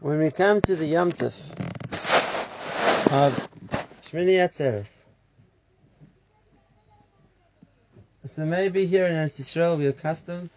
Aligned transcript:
When 0.00 0.20
we 0.20 0.30
come 0.30 0.60
to 0.60 0.76
the 0.76 0.86
Yom 0.86 1.08
of 1.08 1.14
Shmini 4.04 4.38
Atzeres, 4.38 5.02
so 8.24 8.44
maybe 8.44 8.86
here 8.86 9.06
in 9.06 9.14
Eretz 9.14 9.40
Yisrael 9.40 9.76
we 9.76 9.86
are 9.86 9.90
accustomed 9.90 10.50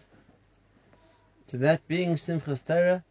to 1.48 1.56
that 1.56 1.88
being 1.88 2.14
Simchas 2.14 2.64
Torah, 2.64 3.02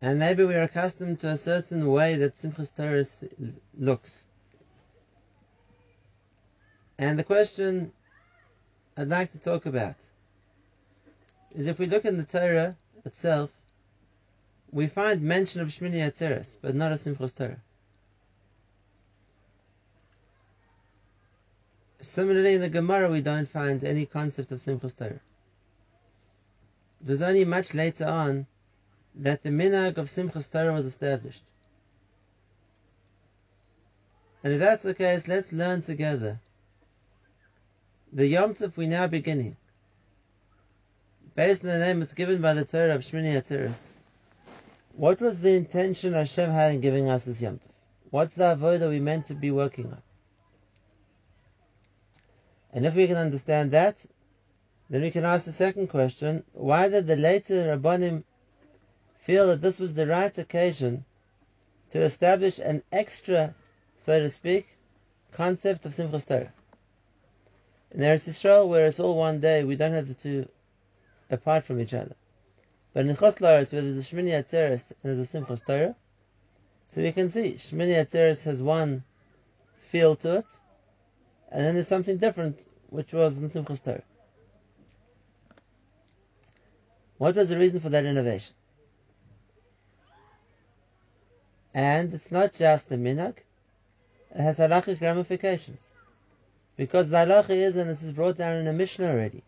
and 0.00 0.20
maybe 0.20 0.44
we 0.44 0.54
are 0.54 0.62
accustomed 0.62 1.18
to 1.18 1.30
a 1.30 1.36
certain 1.36 1.88
way 1.88 2.14
that 2.14 2.36
Simchas 2.36 2.76
Torah 2.76 3.04
looks. 3.76 4.24
And 6.96 7.18
the 7.18 7.24
question 7.24 7.90
I'd 8.96 9.08
like 9.08 9.32
to 9.32 9.38
talk 9.38 9.66
about 9.66 9.96
is 11.56 11.66
if 11.66 11.80
we 11.80 11.86
look 11.86 12.04
in 12.04 12.18
the 12.18 12.24
Torah 12.24 12.76
itself, 13.06 13.50
we 14.72 14.88
find 14.88 15.22
mention 15.22 15.60
of 15.60 15.68
Shmini 15.68 16.00
Atzeres, 16.06 16.58
but 16.60 16.74
not 16.74 16.92
of 16.92 16.98
Simchas 16.98 17.34
Torah. 17.34 17.62
Similarly, 22.00 22.54
in 22.54 22.60
the 22.60 22.68
Gemara, 22.68 23.10
we 23.10 23.20
don't 23.22 23.48
find 23.48 23.82
any 23.84 24.04
concept 24.04 24.52
of 24.52 24.58
Simchas 24.58 24.96
Torah. 24.98 25.20
It 27.00 27.08
was 27.08 27.22
only 27.22 27.44
much 27.44 27.74
later 27.74 28.06
on 28.06 28.46
that 29.14 29.42
the 29.42 29.50
minhag 29.50 29.96
of 29.98 30.08
Simchas 30.08 30.50
Torah 30.50 30.74
was 30.74 30.84
established. 30.84 31.44
And 34.42 34.52
if 34.52 34.58
that's 34.58 34.82
the 34.82 34.94
case, 34.94 35.26
let's 35.26 35.52
learn 35.52 35.82
together. 35.82 36.40
The 38.12 38.26
Yom 38.26 38.54
Tov 38.54 38.76
we 38.76 38.86
now 38.86 39.06
beginning 39.06 39.56
based 41.36 41.62
on 41.62 41.68
the 41.68 41.78
name 41.78 42.00
it's 42.00 42.14
given 42.14 42.40
by 42.40 42.54
the 42.54 42.64
Torah 42.64 42.94
of 42.94 43.02
Shmini 43.02 43.36
Atzeres. 43.36 43.82
What 44.94 45.20
was 45.20 45.38
the 45.38 45.54
intention 45.54 46.14
Hashem 46.14 46.50
had 46.50 46.72
in 46.72 46.80
giving 46.80 47.10
us 47.10 47.26
this 47.26 47.42
Yom 47.42 47.58
Tov? 47.58 47.68
What's 48.10 48.34
the 48.36 48.56
avodah 48.56 48.88
we 48.88 49.00
meant 49.00 49.26
to 49.26 49.34
be 49.34 49.50
working 49.50 49.92
on? 49.92 50.02
And 52.72 52.86
if 52.86 52.94
we 52.94 53.06
can 53.06 53.18
understand 53.18 53.72
that, 53.72 54.04
then 54.88 55.02
we 55.02 55.10
can 55.10 55.26
ask 55.26 55.44
the 55.44 55.52
second 55.52 55.88
question: 55.88 56.42
Why 56.54 56.88
did 56.88 57.06
the 57.06 57.16
later 57.16 57.76
Rabbanim 57.76 58.24
feel 59.16 59.48
that 59.48 59.60
this 59.60 59.78
was 59.78 59.92
the 59.92 60.06
right 60.06 60.36
occasion 60.38 61.04
to 61.90 62.00
establish 62.00 62.58
an 62.58 62.82
extra, 62.90 63.54
so 63.98 64.18
to 64.18 64.30
speak, 64.30 64.78
concept 65.32 65.84
of 65.84 65.92
Simchas 65.92 66.26
Torah? 66.26 66.52
In 67.90 68.00
Eretz 68.00 68.26
Yisrael, 68.26 68.68
where 68.68 68.86
it's 68.86 69.00
all 69.00 69.16
one 69.16 69.40
day, 69.40 69.64
we 69.64 69.76
don't 69.76 69.92
have 69.92 70.08
the 70.08 70.14
two 70.14 70.48
apart 71.30 71.64
from 71.64 71.80
each 71.80 71.94
other. 71.94 72.14
But 72.92 73.06
in 73.06 73.16
La'aretz, 73.16 73.72
where 73.72 73.82
there's 73.82 74.10
a 74.10 74.14
Shmini 74.14 74.30
Atzeres 74.30 74.90
and 74.90 75.18
there's 75.18 75.34
a 75.34 75.38
Simchas 75.38 75.64
Torah, 75.64 75.94
so 76.88 77.02
we 77.02 77.12
can 77.12 77.28
see 77.28 77.54
Shmini 77.54 77.94
Atzeres 77.94 78.44
has 78.44 78.62
one 78.62 79.04
feel 79.90 80.16
to 80.16 80.38
it, 80.38 80.46
and 81.50 81.64
then 81.64 81.74
there's 81.74 81.88
something 81.88 82.16
different, 82.16 82.66
which 82.88 83.12
was 83.12 83.40
in 83.40 83.48
Simchas 83.48 83.82
Torah. 83.82 84.02
What 87.18 87.34
was 87.34 87.48
the 87.48 87.58
reason 87.58 87.80
for 87.80 87.88
that 87.90 88.04
innovation? 88.04 88.54
And 91.74 92.14
it's 92.14 92.32
not 92.32 92.54
just 92.54 92.88
the 92.88 92.96
minhag; 92.96 93.36
it 94.34 94.40
has 94.40 94.58
halachic 94.58 95.00
ramifications. 95.00 95.92
Because 96.76 97.08
the 97.08 97.16
halacha 97.16 97.50
is, 97.50 97.76
and 97.76 97.90
this 97.90 98.02
is 98.02 98.12
brought 98.12 98.36
down 98.36 98.56
in 98.56 98.66
a 98.66 98.72
Mishnah 98.72 99.10
already, 99.10 99.42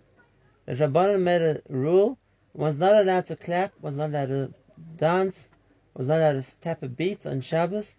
the 0.69 0.75
Rabbanan 0.75 1.23
made 1.23 1.41
a 1.41 1.63
rule: 1.71 2.19
one's 2.53 2.77
not 2.77 2.95
allowed 2.95 3.25
to 3.25 3.37
clap, 3.37 3.73
one's 3.81 3.97
not 3.97 4.11
allowed 4.11 4.27
to 4.27 4.55
dance, 4.99 5.51
one's 5.95 6.09
not 6.09 6.19
allowed 6.19 6.43
to 6.43 6.61
tap 6.61 6.83
a 6.83 6.89
beat 6.89 7.25
on 7.25 7.41
Shabbos, 7.41 7.97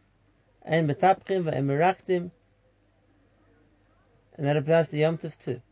and 0.62 0.88
metapchim 0.88 1.46
ve'emiraktim, 1.46 2.30
and 4.38 4.46
that 4.46 4.56
applies 4.56 4.90
to 4.90 4.98
Yom 4.98 5.18
Tov 5.18 5.36
too. 5.36 5.64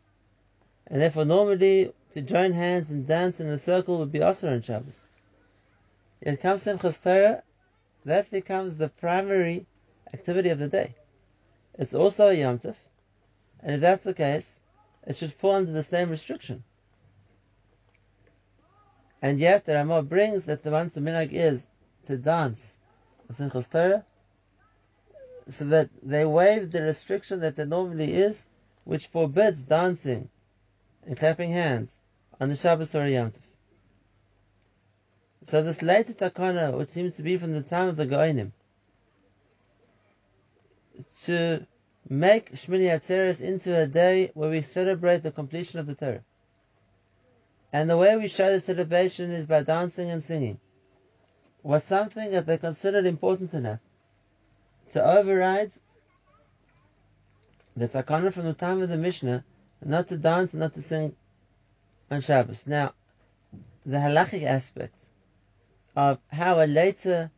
And 0.88 1.00
therefore, 1.00 1.26
normally 1.26 1.94
to 2.14 2.22
join 2.24 2.54
hands 2.54 2.90
and 2.90 3.06
dance 3.06 3.40
in 3.40 3.48
a 3.48 3.60
circle 3.60 4.00
would 4.00 4.12
be 4.12 4.24
also 4.24 4.52
on 4.52 4.64
Shabbos. 4.64 5.04
Yet 6.26 6.42
comes 6.42 6.64
Simchas 6.64 7.00
Torah, 7.00 7.44
that 8.06 8.32
becomes 8.32 8.78
the 8.78 8.90
primary 8.90 9.68
activity 10.12 10.50
of 10.50 10.58
the 10.58 10.68
day. 10.68 10.96
It's 11.78 11.94
also 11.94 12.30
a 12.30 12.34
Yom 12.34 12.58
Tov, 12.58 12.76
and 13.60 13.76
if 13.76 13.82
that's 13.82 14.04
the 14.04 14.16
case, 14.16 14.60
it 15.06 15.16
should 15.16 15.32
fall 15.32 15.52
under 15.52 15.72
the 15.72 15.84
same 15.84 16.10
restriction. 16.10 16.64
And 19.22 19.40
yet 19.40 19.66
the 19.66 19.74
Ramah 19.74 20.04
brings 20.04 20.46
that 20.46 20.64
the 20.64 20.72
once 20.72 20.94
the 20.94 21.02
minhag 21.02 21.32
is 21.32 21.66
to 22.06 22.18
dance 22.18 22.78
Simchas 23.32 23.70
Torah, 23.70 24.06
so 25.50 25.66
that 25.66 25.90
they 26.04 26.26
waive 26.26 26.72
the 26.72 26.82
restriction 26.82 27.40
that 27.42 27.56
there 27.56 27.66
normally 27.66 28.14
is, 28.14 28.46
which 28.84 29.08
forbids 29.08 29.66
dancing 29.66 30.30
and 31.06 31.18
clapping 31.18 31.52
hands 31.52 32.00
on 32.40 32.50
the 32.50 32.56
Shabbos 32.56 32.96
or 32.96 33.08
Yom 33.08 33.32
Tov. 33.32 33.42
So 35.44 35.64
this 35.64 35.82
later 35.82 36.14
takana, 36.14 36.78
which 36.78 36.90
seems 36.90 37.14
to 37.14 37.24
be 37.24 37.38
from 37.38 37.54
the 37.54 37.62
time 37.62 37.88
of 37.88 37.96
the 37.96 38.06
Goinim, 38.06 38.52
to 41.24 41.66
make 42.10 42.52
Shmini 42.54 42.90
Atzeres 42.90 43.42
into 43.42 43.78
a 43.78 43.88
day 43.88 44.32
where 44.34 44.50
we 44.50 44.62
celebrate 44.62 45.24
the 45.24 45.32
completion 45.32 45.80
of 45.80 45.86
the 45.86 45.96
Torah. 45.96 46.24
And 47.74 47.90
the 47.90 47.98
way 47.98 48.16
we 48.16 48.28
show 48.28 48.52
the 48.52 48.62
celebration 48.62 49.32
is 49.32 49.46
by 49.46 49.64
dancing 49.64 50.10
and 50.10 50.24
singing. 50.24 50.60
Was 51.64 51.84
something 51.84 52.32
that 52.32 52.46
they 52.46 52.58
considered 52.58 53.06
important 53.06 53.54
enough 53.54 53.80
to 54.94 55.04
override 55.04 55.72
the 57.76 57.88
takana 57.88 58.32
from 58.32 58.46
the 58.46 58.54
time 58.54 58.82
of 58.82 58.90
the 58.90 58.98
Mishnah, 58.98 59.44
not 59.84 60.08
to 60.08 60.18
dance 60.18 60.54
and 60.54 60.62
not 60.62 60.74
to 60.76 60.82
sing 60.82 61.16
on 62.10 62.22
Shabbos. 62.22 62.66
Now, 62.66 62.94
the 63.86 63.98
halachic 63.98 64.44
aspect 64.44 64.96
of 65.96 66.20
how 66.32 66.64
a 66.64 66.68
later 66.68 67.32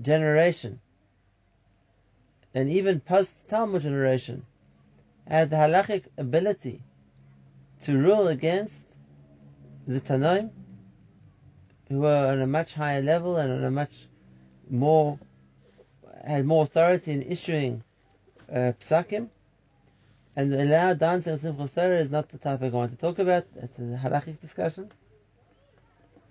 generation, 0.00 0.80
and 2.54 2.70
even 2.70 3.00
post 3.00 3.48
Talmud 3.48 3.82
generation, 3.82 4.46
had 5.26 5.50
the 5.50 5.56
halachic 5.56 6.04
ability 6.16 6.82
to 7.80 7.98
rule 7.98 8.28
against 8.28 8.83
the 9.86 10.00
Tanoim, 10.00 10.50
who 11.88 12.00
were 12.00 12.32
on 12.32 12.40
a 12.40 12.46
much 12.46 12.74
higher 12.74 13.02
level 13.02 13.36
and 13.36 13.52
on 13.52 13.64
a 13.64 13.70
much 13.70 14.06
more 14.70 15.18
had 16.24 16.46
more 16.46 16.64
authority 16.64 17.12
in 17.12 17.22
issuing 17.22 17.82
uh, 18.50 18.72
psakim, 18.80 19.28
and 20.36 20.52
allow 20.54 20.94
dancing 20.94 21.36
simchas 21.36 21.74
Torah 21.74 21.98
is 21.98 22.10
not 22.10 22.28
the 22.30 22.38
topic 22.38 22.72
I 22.72 22.76
want 22.76 22.90
to 22.92 22.96
talk 22.96 23.18
about. 23.18 23.44
It's 23.56 23.78
a 23.78 23.82
halachic 23.82 24.40
discussion. 24.40 24.90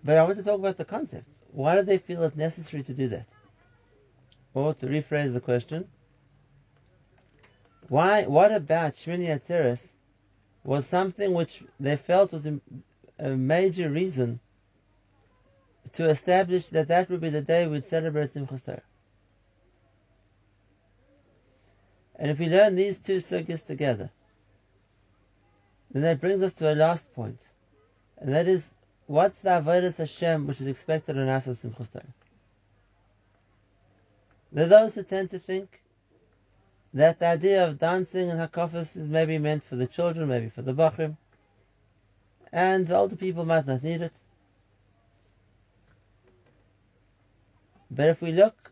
But 0.04 0.18
I 0.18 0.24
want 0.24 0.38
to 0.38 0.44
talk 0.44 0.60
about 0.60 0.78
the 0.78 0.86
concept. 0.86 1.28
Why 1.52 1.76
do 1.76 1.84
they 1.84 1.98
feel 1.98 2.24
it 2.24 2.36
necessary 2.36 2.84
to 2.84 2.94
do 2.94 3.08
that? 3.10 3.28
Or 4.54 4.74
to 4.74 4.88
rephrase 4.88 5.34
the 5.34 5.40
question, 5.40 5.88
why? 7.88 8.26
What 8.26 8.52
about 8.52 8.94
Shmini 8.94 9.28
Atzeres 9.28 9.94
was 10.64 10.86
something 10.86 11.34
which 11.34 11.64
they 11.80 11.96
felt 11.96 12.32
was 12.32 12.48
a 13.20 13.30
major 13.30 13.90
reason 13.90 14.40
to 15.94 16.10
establish 16.10 16.70
that 16.70 16.88
that 16.88 17.10
would 17.10 17.22
be 17.22 17.30
the 17.30 17.42
day 17.42 17.68
we'd 17.68 17.86
celebrate 17.86 18.32
Simchas 18.32 18.66
Torah. 18.66 18.82
And 22.16 22.32
if 22.32 22.40
we 22.40 22.48
learn 22.48 22.76
these 22.76 23.00
two 23.00 23.18
sugyas 23.18 23.66
together, 23.66 24.10
then 25.92 26.04
that 26.04 26.22
brings 26.22 26.42
us 26.42 26.54
to 26.56 26.74
a 26.74 26.76
last 26.76 27.14
point, 27.14 27.52
and 28.18 28.34
that 28.34 28.48
is 28.48 28.74
what's 29.06 29.42
the 29.42 29.50
avodas 29.50 29.98
Hashem 29.98 30.48
which 30.48 30.62
is 30.62 30.68
expected 30.68 31.18
on 31.18 31.28
us 31.28 31.48
of 31.48 31.58
Simchas 31.58 31.92
Torah. 31.92 32.06
There 34.52 34.66
are 34.66 34.70
those 34.70 34.96
who 34.96 35.04
tend 35.04 35.32
to 35.32 35.40
think 35.40 35.82
that 36.94 37.20
the 37.20 37.28
idea 37.28 37.68
of 37.68 37.80
dancing 37.80 38.30
and 38.30 38.40
hakafas 38.40 38.96
is 38.96 39.08
maybe 39.08 39.38
meant 39.40 39.64
for 39.64 39.76
the 39.76 39.88
children, 39.88 40.30
maybe 40.30 40.50
for 40.50 40.62
the 40.62 40.74
bachrim, 40.74 41.18
and 42.54 42.90
older 42.92 43.16
people 43.16 43.46
might 43.46 43.66
not 43.66 43.82
need 43.82 44.02
it. 44.02 44.14
But 47.90 48.10
if 48.10 48.22
we 48.22 48.32
look, 48.32 48.72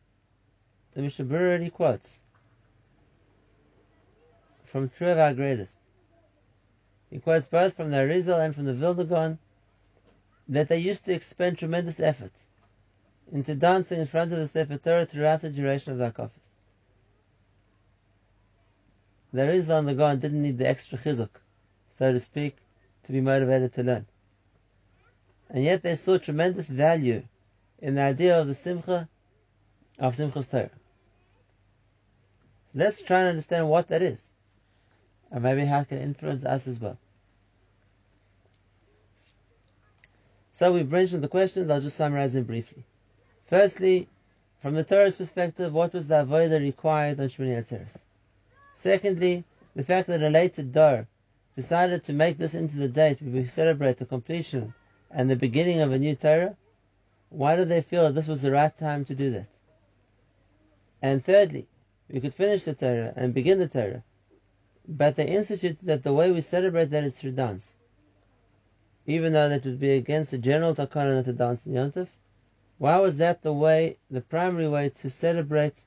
the 0.94 1.02
Mishnah 1.02 1.26
already 1.26 1.72
quotes 1.72 2.22
from 4.66 4.90
two 4.90 5.08
of 5.08 5.18
our 5.18 5.34
greatest. 5.34 5.80
He 7.10 7.20
quotes 7.20 7.50
both 7.50 7.74
from 7.74 7.90
the 7.90 7.98
Arizal 7.98 8.40
and 8.46 8.54
from 8.54 8.66
the 8.66 8.74
Vilna 8.74 9.04
Gaon 9.04 9.40
that 10.48 10.68
they 10.70 10.78
used 10.78 11.06
to 11.06 11.14
expend 11.14 11.58
tremendous 11.58 12.00
effort 12.00 12.46
into 13.32 13.56
dancing 13.56 14.00
in 14.00 14.06
front 14.06 14.32
of 14.32 14.38
the 14.38 14.48
Sefer 14.48 14.78
Torah 14.78 15.06
throughout 15.06 15.42
the 15.42 15.50
duration 15.50 15.92
of 15.92 15.98
the 15.98 16.12
Akafis. 16.12 16.50
The 19.34 19.42
Arizal 19.42 19.80
and 19.80 19.88
the 19.88 19.96
Gaon 19.96 20.20
didn't 20.20 20.42
need 20.42 20.58
the 20.60 20.68
extra 20.68 21.00
chizuk, 21.00 21.42
so 21.90 22.12
to 22.12 22.20
speak, 22.20 22.58
to 23.04 23.12
be 23.12 23.22
motivated 23.22 23.74
to 23.74 23.84
learn. 23.84 24.06
and 25.50 25.64
yet 25.64 25.84
they 25.84 25.96
saw 25.96 26.18
tremendous 26.18 26.70
value 26.70 27.24
in 27.80 27.96
the 27.96 28.02
idea 28.02 28.40
of 28.40 28.48
the 28.48 28.56
simcha 28.56 29.08
of 30.00 30.16
Simchas 30.16 30.50
Torah. 30.50 30.70
So 32.72 32.80
let's 32.80 33.02
try 33.02 33.20
and 33.20 33.30
understand 33.30 33.68
what 33.68 33.90
that 33.90 34.02
is, 34.02 34.32
and 35.30 35.44
maybe 35.44 35.66
how 35.66 35.82
it 35.82 35.90
can 35.90 36.00
influence 36.00 36.46
us 36.46 36.68
as 36.68 36.80
well. 36.80 36.98
So 40.54 40.72
we've 40.72 40.92
mentioned 40.92 41.24
the 41.24 41.28
questions, 41.28 41.70
I'll 41.70 41.82
just 41.82 41.98
summarize 41.98 42.34
them 42.34 42.44
briefly. 42.44 42.84
Firstly, 43.48 44.08
from 44.62 44.76
the 44.76 44.84
Torah's 44.84 45.16
perspective, 45.16 45.74
what 45.74 45.94
was 45.94 46.08
the 46.08 46.24
avodah 46.24 46.62
required 46.62 47.20
on 47.20 47.28
Shmini 47.28 47.58
Atzeres? 47.58 47.98
Secondly, 48.76 49.44
the 49.76 49.84
fact 49.84 50.08
that 50.08 50.22
a 50.22 50.30
later 50.30 50.64
Dar 50.64 51.08
decided 51.56 52.04
to 52.04 52.14
make 52.14 52.38
this 52.38 52.54
into 52.54 52.78
the 52.78 52.88
date 52.88 53.22
where 53.22 53.42
we 53.42 53.46
celebrate 53.46 53.98
the 53.98 54.06
completion 54.06 54.74
and 55.10 55.30
the 55.30 55.36
beginning 55.36 55.82
of 55.82 55.92
a 55.92 56.00
new 56.00 56.16
Torah, 56.16 56.56
why 57.30 57.56
did 57.56 57.70
they 57.70 57.82
feel 57.82 58.12
this 58.12 58.28
was 58.28 58.42
the 58.42 58.52
right 58.52 58.76
time 58.78 59.06
to 59.06 59.16
do 59.16 59.32
that? 59.32 59.48
And 61.02 61.24
thirdly, 61.24 61.68
we 62.10 62.20
could 62.20 62.34
finish 62.34 62.64
the 62.64 62.74
Torah 62.74 63.14
and 63.16 63.34
begin 63.34 63.60
the 63.60 63.68
Torah, 63.68 64.04
but 64.88 65.16
they 65.16 65.28
instituted 65.28 65.86
that 65.86 66.04
the 66.04 66.14
way 66.14 66.32
we 66.32 66.42
celebrate 66.42 66.86
that 66.92 67.04
is 67.04 67.16
through 67.16 67.32
dance. 67.32 67.76
Even 69.06 69.34
though 69.34 69.50
that 69.50 69.66
would 69.66 69.80
be 69.80 69.92
against 69.92 70.32
the 70.32 70.38
general 70.38 70.76
takana 70.76 71.16
not 71.16 71.26
to 71.26 71.34
dance 71.34 71.66
in 71.66 71.74
Yontif, 71.74 72.08
why 72.78 72.98
was 73.00 73.18
that 73.18 73.42
the 73.42 73.54
way, 73.54 73.98
the 74.10 74.22
primary 74.22 74.68
way 74.68 74.90
to 74.90 75.10
celebrate 75.10 75.80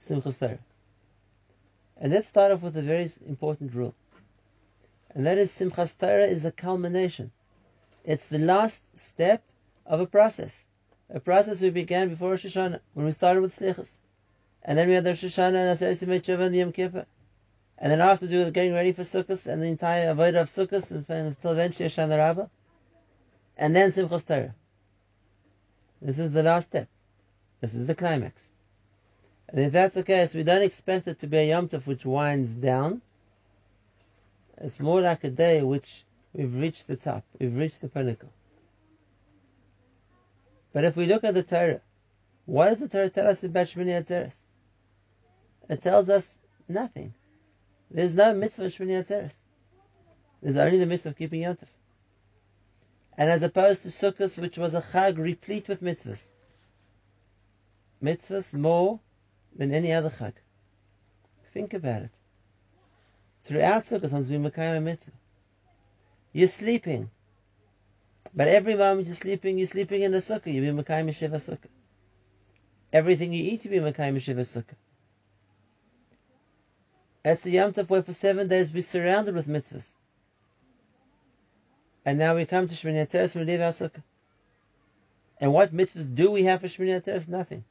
Simchas 0.00 0.38
Torah? 0.38 0.58
And 1.96 2.12
let's 2.12 2.28
start 2.28 2.52
off 2.52 2.62
with 2.62 2.76
a 2.76 2.82
very 2.82 3.08
important 3.26 3.74
rule. 3.74 3.94
And 5.14 5.26
that 5.26 5.38
is 5.38 5.52
Simchas 5.52 5.96
Torah 5.96 6.26
is 6.26 6.44
a 6.44 6.50
culmination. 6.50 7.30
It's 8.04 8.28
the 8.28 8.38
last 8.38 8.84
step 8.98 9.42
of 9.86 10.00
a 10.00 10.06
process. 10.06 10.66
A 11.08 11.20
process 11.20 11.60
we 11.60 11.70
began 11.70 12.08
before 12.08 12.30
Rosh 12.30 12.46
Hashanah, 12.46 12.80
when 12.94 13.06
we 13.06 13.12
started 13.12 13.40
with 13.40 13.56
Slichas. 13.56 13.98
And 14.62 14.76
then 14.76 14.88
we 14.88 14.94
had 14.94 15.04
the 15.04 15.10
Rosh 15.10 15.24
Hashanah 15.24 15.54
and 15.54 15.78
Aseret 15.78 16.20
Simei 16.22 16.44
and 16.44 16.54
the 16.54 16.58
Yom 16.58 16.72
Kippur. 16.72 17.06
And 17.78 17.92
then 17.92 18.00
after 18.00 18.26
we 18.26 18.38
were 18.38 18.50
getting 18.50 18.74
ready 18.74 18.92
for 18.92 19.02
Sukkot 19.02 19.46
and 19.46 19.62
the 19.62 19.66
entire 19.66 20.14
Avodah 20.14 20.42
of 20.42 20.48
Sukkot 20.48 20.90
until 20.90 21.52
eventually 21.52 21.88
Hashanah 21.88 22.16
Rabbah. 22.16 22.46
And 23.56 23.76
then 23.76 23.92
Simchas 23.92 24.26
Torah. 24.26 24.54
This 26.02 26.18
is 26.18 26.32
the 26.32 26.42
last 26.42 26.66
step. 26.66 26.88
This 27.60 27.74
is 27.74 27.86
the 27.86 27.94
climax. 27.94 28.50
And 29.48 29.60
if 29.64 29.72
that's 29.72 29.94
the 29.94 30.02
case, 30.02 30.34
we 30.34 30.42
don't 30.42 30.62
expect 30.62 31.06
it 31.06 31.20
to 31.20 31.26
be 31.26 31.38
a 31.38 31.48
Yom 31.48 31.68
Tov 31.68 31.86
which 31.86 32.04
winds 32.04 32.56
down. 32.56 33.00
It's 34.58 34.80
more 34.80 35.00
like 35.00 35.24
a 35.24 35.30
day 35.30 35.62
which 35.62 36.04
we've 36.32 36.54
reached 36.54 36.86
the 36.86 36.96
top, 36.96 37.24
we've 37.38 37.56
reached 37.56 37.80
the 37.80 37.88
pinnacle. 37.88 38.32
But 40.72 40.84
if 40.84 40.96
we 40.96 41.06
look 41.06 41.24
at 41.24 41.34
the 41.34 41.42
Torah, 41.42 41.80
what 42.46 42.70
does 42.70 42.80
the 42.80 42.88
Torah 42.88 43.08
tell 43.08 43.28
us 43.28 43.42
about 43.42 43.66
Shmini 43.66 44.02
Atzeres? 44.02 44.42
It 45.68 45.82
tells 45.82 46.08
us 46.08 46.38
nothing. 46.68 47.14
There's 47.90 48.14
no 48.14 48.34
mitzvah 48.34 48.64
in 48.64 48.70
Shmini 48.70 49.02
Atzeres. 49.02 49.36
There's 50.42 50.56
only 50.56 50.78
the 50.78 50.86
mitzvah 50.86 51.10
of 51.10 51.16
keeping 51.16 51.42
Yom 51.42 51.56
Tov. 51.56 51.68
And 53.16 53.30
as 53.30 53.42
opposed 53.42 53.82
to 53.82 53.88
Sukkot, 53.88 54.36
which 54.38 54.58
was 54.58 54.74
a 54.74 54.82
chag 54.82 55.16
replete 55.16 55.68
with 55.68 55.80
mitzvahs. 55.80 56.28
Mitzvahs 58.02 58.52
more 58.54 59.00
than 59.56 59.72
any 59.72 59.92
other 59.92 60.10
chag. 60.10 60.34
Think 61.52 61.72
about 61.72 62.02
it. 62.02 62.10
Throughout 63.44 63.82
Sukkot, 63.82 64.28
been 64.28 64.42
Makayim 64.42 64.82
mitzvah. 64.82 65.12
You're 66.32 66.48
sleeping. 66.48 67.10
But 68.34 68.48
every 68.48 68.74
moment 68.74 69.06
you're 69.06 69.14
sleeping, 69.14 69.58
you're 69.58 69.66
sleeping 69.66 70.02
in 70.02 70.14
a 70.14 70.18
sukkah. 70.18 70.52
You 70.52 70.60
be 70.62 70.82
Makayim 70.82 71.14
Shiva 71.14 71.36
sukkah. 71.36 71.68
Everything 72.92 73.32
you 73.32 73.44
eat, 73.44 73.64
you 73.64 73.70
be 73.70 73.78
Makayim 73.78 74.20
Shiva 74.20 74.40
sukkah. 74.40 74.76
It's 77.24 77.42
the 77.42 77.50
Yom 77.50 77.72
Tov 77.72 77.88
where 77.88 78.02
for 78.02 78.12
seven 78.12 78.48
days 78.48 78.72
we're 78.72 78.82
surrounded 78.82 79.34
with 79.34 79.46
mitzvahs. 79.46 79.90
And 82.04 82.18
now 82.18 82.34
we 82.36 82.44
come 82.46 82.66
to 82.66 82.74
Shmini 82.74 83.06
Atzeres 83.06 83.34
and 83.34 83.46
we 83.46 83.52
leave 83.52 83.60
our 83.60 83.70
sukkah. 83.70 84.02
And 85.38 85.52
what 85.52 85.74
mitzvahs 85.74 86.14
do 86.14 86.30
we 86.30 86.44
have 86.44 86.60
for 86.60 86.66
Shmini 86.66 87.00
Atzeres? 87.00 87.28
Nothing. 87.28 87.64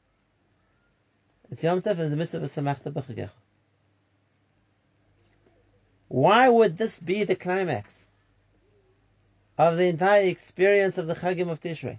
It's 1.50 1.62
Yom 1.62 1.82
Tov 1.82 1.98
and 1.98 2.12
the 2.12 2.16
mitzvah 2.16 2.38
of 2.38 2.44
Samachta 2.44 2.92
B'chagecha. 2.92 3.30
Why 6.14 6.48
would 6.48 6.78
this 6.78 7.00
be 7.00 7.24
the 7.24 7.34
climax 7.34 8.06
of 9.58 9.76
the 9.76 9.86
entire 9.86 10.22
experience 10.26 10.96
of 10.96 11.08
the 11.08 11.14
Chagim 11.16 11.50
of 11.50 11.60
Tishrei? 11.60 11.98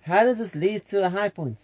How 0.00 0.24
does 0.24 0.38
this 0.38 0.56
lead 0.56 0.84
to 0.86 1.06
a 1.06 1.08
high 1.08 1.28
point? 1.28 1.60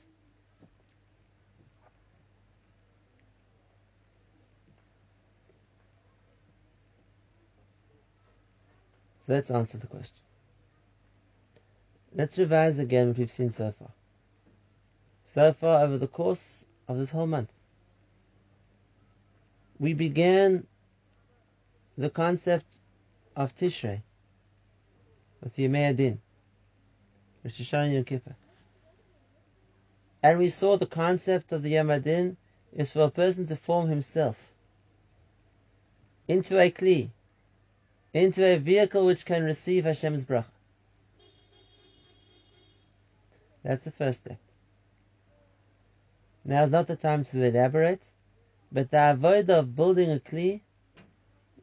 So 9.27 9.33
let's 9.33 9.51
answer 9.51 9.79
the 9.79 9.89
question. 9.89 10.23
Let's 12.15 12.39
revise 12.39 12.79
again 12.79 13.09
what 13.09 13.19
we've 13.19 13.33
seen 13.33 13.51
so 13.51 13.75
far. 13.77 13.91
So 15.25 15.53
far, 15.55 15.83
over 15.83 15.99
the 15.99 16.07
course 16.07 16.65
of 16.87 16.99
this 16.99 17.11
whole 17.11 17.27
month, 17.27 17.51
we 19.81 19.93
began 19.93 20.69
the 22.01 22.09
concept 22.09 22.79
of 23.37 23.55
Tishrei 23.55 24.01
with 25.43 25.55
Yemei 25.57 25.91
Adin, 25.91 26.19
Rosh 27.45 27.61
Hashanah 27.61 27.93
Yom 27.93 28.05
Kippur. 28.05 28.35
And 30.23 30.39
we 30.39 30.49
saw 30.49 30.77
the 30.77 30.87
concept 30.87 31.53
of 31.53 31.63
the 31.63 31.71
Yom 31.71 31.91
is 32.73 32.93
for 32.93 33.03
a 33.03 33.11
person 33.11 33.47
to 33.47 33.57
form 33.57 33.89
himself 33.89 34.51
into 36.27 36.59
a 36.59 36.71
Kli, 36.71 37.11
into 38.15 38.47
a 38.47 38.57
vehicle 38.57 39.05
which 39.05 39.27
can 39.27 39.45
receive 39.45 39.85
Hashem's 39.85 40.25
bracha. 40.25 40.45
That's 43.63 43.85
the 43.85 43.91
first 43.91 44.21
step. 44.21 44.39
Now 46.47 46.63
is 46.63 46.71
not 46.71 46.87
the 46.87 46.97
time 46.97 47.25
to 47.25 47.45
elaborate, 47.45 48.11
but 48.73 48.91
the 48.91 49.11
avoid 49.11 49.51
of 49.51 49.77
building 49.77 50.11
a 50.11 50.17
kli 50.17 50.63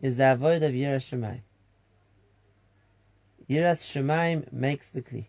is 0.01 0.17
the 0.17 0.31
avoid 0.31 0.63
of 0.63 0.73
Yiras 0.73 1.09
Shemaim. 1.09 1.41
Yiras 3.49 3.81
Shemaim 3.85 4.51
makes 4.51 4.89
the 4.89 5.01
kli. 5.01 5.25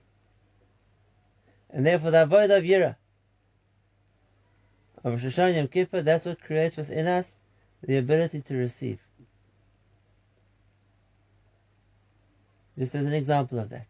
And 1.71 1.87
therefore 1.87 2.11
the 2.11 2.23
avoid 2.23 2.51
of 2.51 2.65
Yira, 2.65 2.97
of 5.05 5.13
Rosh 5.13 5.25
Hashanah 5.25 5.57
Yom 5.57 5.69
Kippur, 5.69 6.03
that's 6.03 6.25
what 6.25 6.43
creates 6.43 6.77
within 6.77 7.07
us 7.07 7.39
the 7.83 7.99
ability 7.99 8.43
to 8.43 8.57
receive. 8.57 8.99
Just 12.77 12.95
as 12.95 13.07
an 13.07 13.13
example 13.13 13.59
of 13.59 13.71
that. 13.71 13.87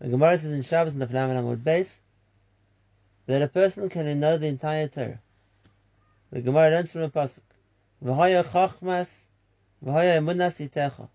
The 0.00 0.08
Gemara 0.08 0.36
says 0.38 0.52
in 0.52 0.62
Shabbos 0.62 0.94
in 0.94 0.98
the 0.98 1.06
Amud 1.06 1.62
base 1.62 2.00
that 3.26 3.42
a 3.42 3.48
person 3.48 3.88
can 3.88 4.18
know 4.18 4.36
the 4.36 4.48
entire 4.48 4.88
Torah. 4.88 5.20
The 6.30 6.40
Gemara 6.40 6.70
learns 6.70 6.92
from 6.92 7.02
a 7.02 7.10
pasuk. 7.10 7.42
V'haya 8.02 8.42
chachmas, 8.42 9.24
v'haya 9.84 10.18
emunas 10.18 10.60
yitecha. 10.60 11.08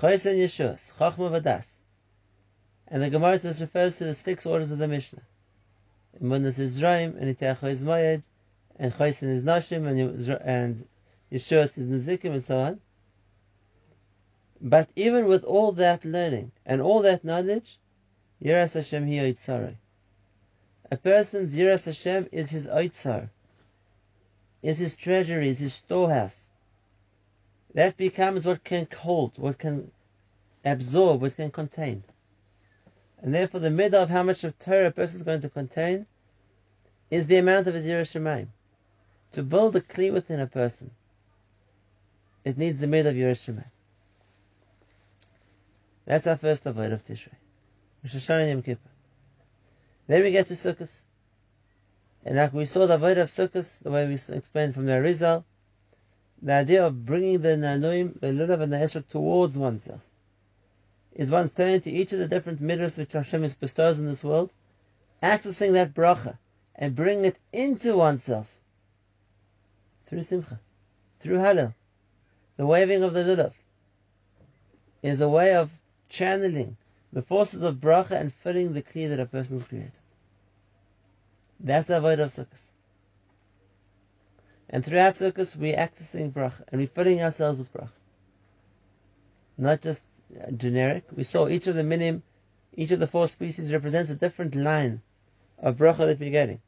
Chaysen 0.00 0.36
Yeshus, 0.36 0.92
chachma 0.94 1.30
v'das. 1.30 1.74
And 2.88 3.02
the 3.02 3.10
Gemara 3.10 3.38
says 3.38 3.60
refers 3.60 3.98
to 3.98 4.04
the 4.04 4.14
six 4.14 4.46
orders 4.46 4.70
of 4.70 4.78
the 4.78 4.88
Mishnah. 4.88 5.22
Emunas 6.20 6.58
is 6.58 6.78
Zraim, 6.78 7.16
and 7.16 7.34
Yitecha 7.34 7.64
is 7.68 7.82
Mayed, 7.82 8.22
and 8.78 8.92
Chaysen 8.92 9.28
is 9.28 9.44
Nashim, 9.44 9.86
and, 10.44 10.86
Yeshus 11.30 11.78
is 11.78 11.86
Nezikim, 11.86 12.32
and 12.32 12.42
so 12.42 12.58
on. 12.58 12.80
But 14.60 14.90
even 14.94 15.26
with 15.26 15.44
all 15.44 15.72
that 15.72 16.04
learning 16.04 16.52
and 16.66 16.82
all 16.82 17.02
that 17.02 17.24
knowledge, 17.24 17.78
Yiras 18.42 18.74
Hashem 18.74 19.06
hi 19.06 19.14
Yitzarei. 19.14 19.76
A 20.90 20.96
person's 20.96 21.54
Yiras 21.54 21.86
Hashem 21.86 22.28
is 22.30 22.50
his 22.50 22.66
Yitzar, 22.66 23.30
is 24.62 24.78
his 24.78 24.94
treasury, 24.96 25.48
is 25.48 25.58
his 25.58 25.72
storehouse. 25.72 26.41
That 27.74 27.96
becomes 27.96 28.46
what 28.46 28.64
can 28.64 28.86
hold, 28.96 29.38
what 29.38 29.58
can 29.58 29.90
absorb, 30.64 31.22
what 31.22 31.36
can 31.36 31.50
contain. 31.50 32.04
And 33.22 33.34
therefore 33.34 33.60
the 33.60 33.70
middle 33.70 34.02
of 34.02 34.10
how 34.10 34.22
much 34.22 34.44
of 34.44 34.58
Torah 34.58 34.88
a 34.88 34.90
person 34.90 35.16
is 35.16 35.22
going 35.22 35.40
to 35.40 35.48
contain 35.48 36.06
is 37.10 37.26
the 37.26 37.36
amount 37.36 37.66
of 37.66 37.74
his 37.74 37.86
Yiras 37.86 38.12
Shemaim. 38.12 38.48
To 39.32 39.42
build 39.42 39.76
a 39.76 39.80
kli 39.80 40.12
within 40.12 40.40
a 40.40 40.46
person, 40.46 40.90
it 42.44 42.58
needs 42.58 42.80
the 42.80 42.86
middle 42.86 43.10
of 43.10 43.16
Yiras 43.16 43.48
Shemaim. 43.48 43.70
That's 46.04 46.26
our 46.26 46.36
first 46.36 46.66
avoid 46.66 46.92
of 46.92 47.04
Tishrei. 47.04 47.36
Rosh 48.02 48.16
Hashanah 48.16 48.50
Yom 48.50 48.62
Kippur. 48.62 48.90
Then 50.08 50.22
we 50.22 50.32
get 50.32 50.48
to 50.48 50.54
Sukkot. 50.54 51.04
And 52.24 52.36
like 52.36 52.52
we 52.52 52.64
saw 52.64 52.86
the 52.86 52.94
avoid 52.94 53.18
of 53.18 53.28
Sukkot, 53.28 53.82
the 53.82 53.90
way 53.90 54.08
we 54.08 54.14
explained 54.14 54.74
from 54.74 54.86
the 54.86 54.92
Arizal, 54.92 55.44
the 56.42 56.52
idea 56.52 56.84
of 56.84 57.04
bringing 57.04 57.40
the 57.40 57.50
Nanuim, 57.50 58.18
the 58.20 58.32
Lulav 58.32 58.60
and 58.60 58.72
the 58.72 58.76
Esrog 58.76 59.06
towards 59.08 59.56
oneself. 59.56 60.04
is 61.12 61.30
one's 61.30 61.52
turning 61.52 61.80
to 61.80 61.90
each 61.90 62.12
of 62.12 62.18
the 62.18 62.26
different 62.26 62.60
midrash 62.60 62.96
which 62.96 63.12
Hashem 63.12 63.42
bestows 63.60 64.00
in 64.00 64.06
this 64.06 64.24
world, 64.24 64.50
accessing 65.22 65.74
that 65.74 65.94
bracha, 65.94 66.38
and 66.74 66.96
bringing 66.96 67.26
it 67.26 67.38
into 67.52 67.96
oneself 67.96 68.56
through 70.06 70.22
simcha, 70.22 70.58
through 71.20 71.36
halal. 71.36 71.74
The 72.56 72.66
waving 72.66 73.04
of 73.04 73.14
the 73.14 73.22
lulav 73.22 73.52
is 75.02 75.20
a 75.20 75.28
way 75.28 75.54
of 75.54 75.70
channeling 76.08 76.76
the 77.12 77.22
forces 77.22 77.62
of 77.62 77.76
bracha 77.76 78.12
and 78.12 78.32
filling 78.32 78.72
the 78.72 78.82
kli 78.82 79.08
that 79.10 79.20
a 79.20 79.26
person 79.26 79.56
has 79.56 79.64
created. 79.64 79.92
That's 81.60 81.86
the 81.86 81.98
avoid 81.98 82.18
of 82.18 82.30
sukkahs. 82.30 82.72
And 84.72 84.82
throughout 84.82 85.14
sukkahs, 85.14 85.54
we're 85.54 85.76
accessing 85.76 86.32
bracha 86.32 86.62
and 86.68 86.80
we're 86.80 86.86
filling 86.86 87.22
ourselves 87.22 87.58
with 87.58 87.72
bracha. 87.74 87.92
Not 89.58 89.82
just 89.82 90.06
uh, 90.34 90.50
generic. 90.50 91.04
We 91.14 91.24
saw 91.24 91.46
each 91.46 91.66
of 91.66 91.74
the 91.74 91.84
minim, 91.84 92.22
each 92.72 92.90
of 92.90 92.98
the 92.98 93.06
four 93.06 93.28
species 93.28 93.70
represents 93.70 94.10
a 94.10 94.14
different 94.14 94.54
line 94.54 95.02
of 95.58 95.76
bracha 95.76 96.06
that 96.06 96.18
we're 96.18 96.30
getting. 96.30 96.62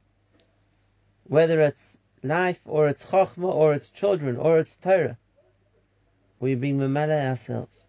Whether 1.24 1.62
it's 1.62 1.98
life, 2.22 2.60
or 2.66 2.88
it's 2.88 3.06
chokhmah, 3.06 3.54
or 3.54 3.72
it's 3.72 3.88
children, 3.88 4.36
or 4.36 4.58
it's 4.58 4.76
Torah, 4.76 5.16
we're 6.40 6.58
being 6.58 6.78
mamala 6.78 7.26
ourselves. 7.30 7.88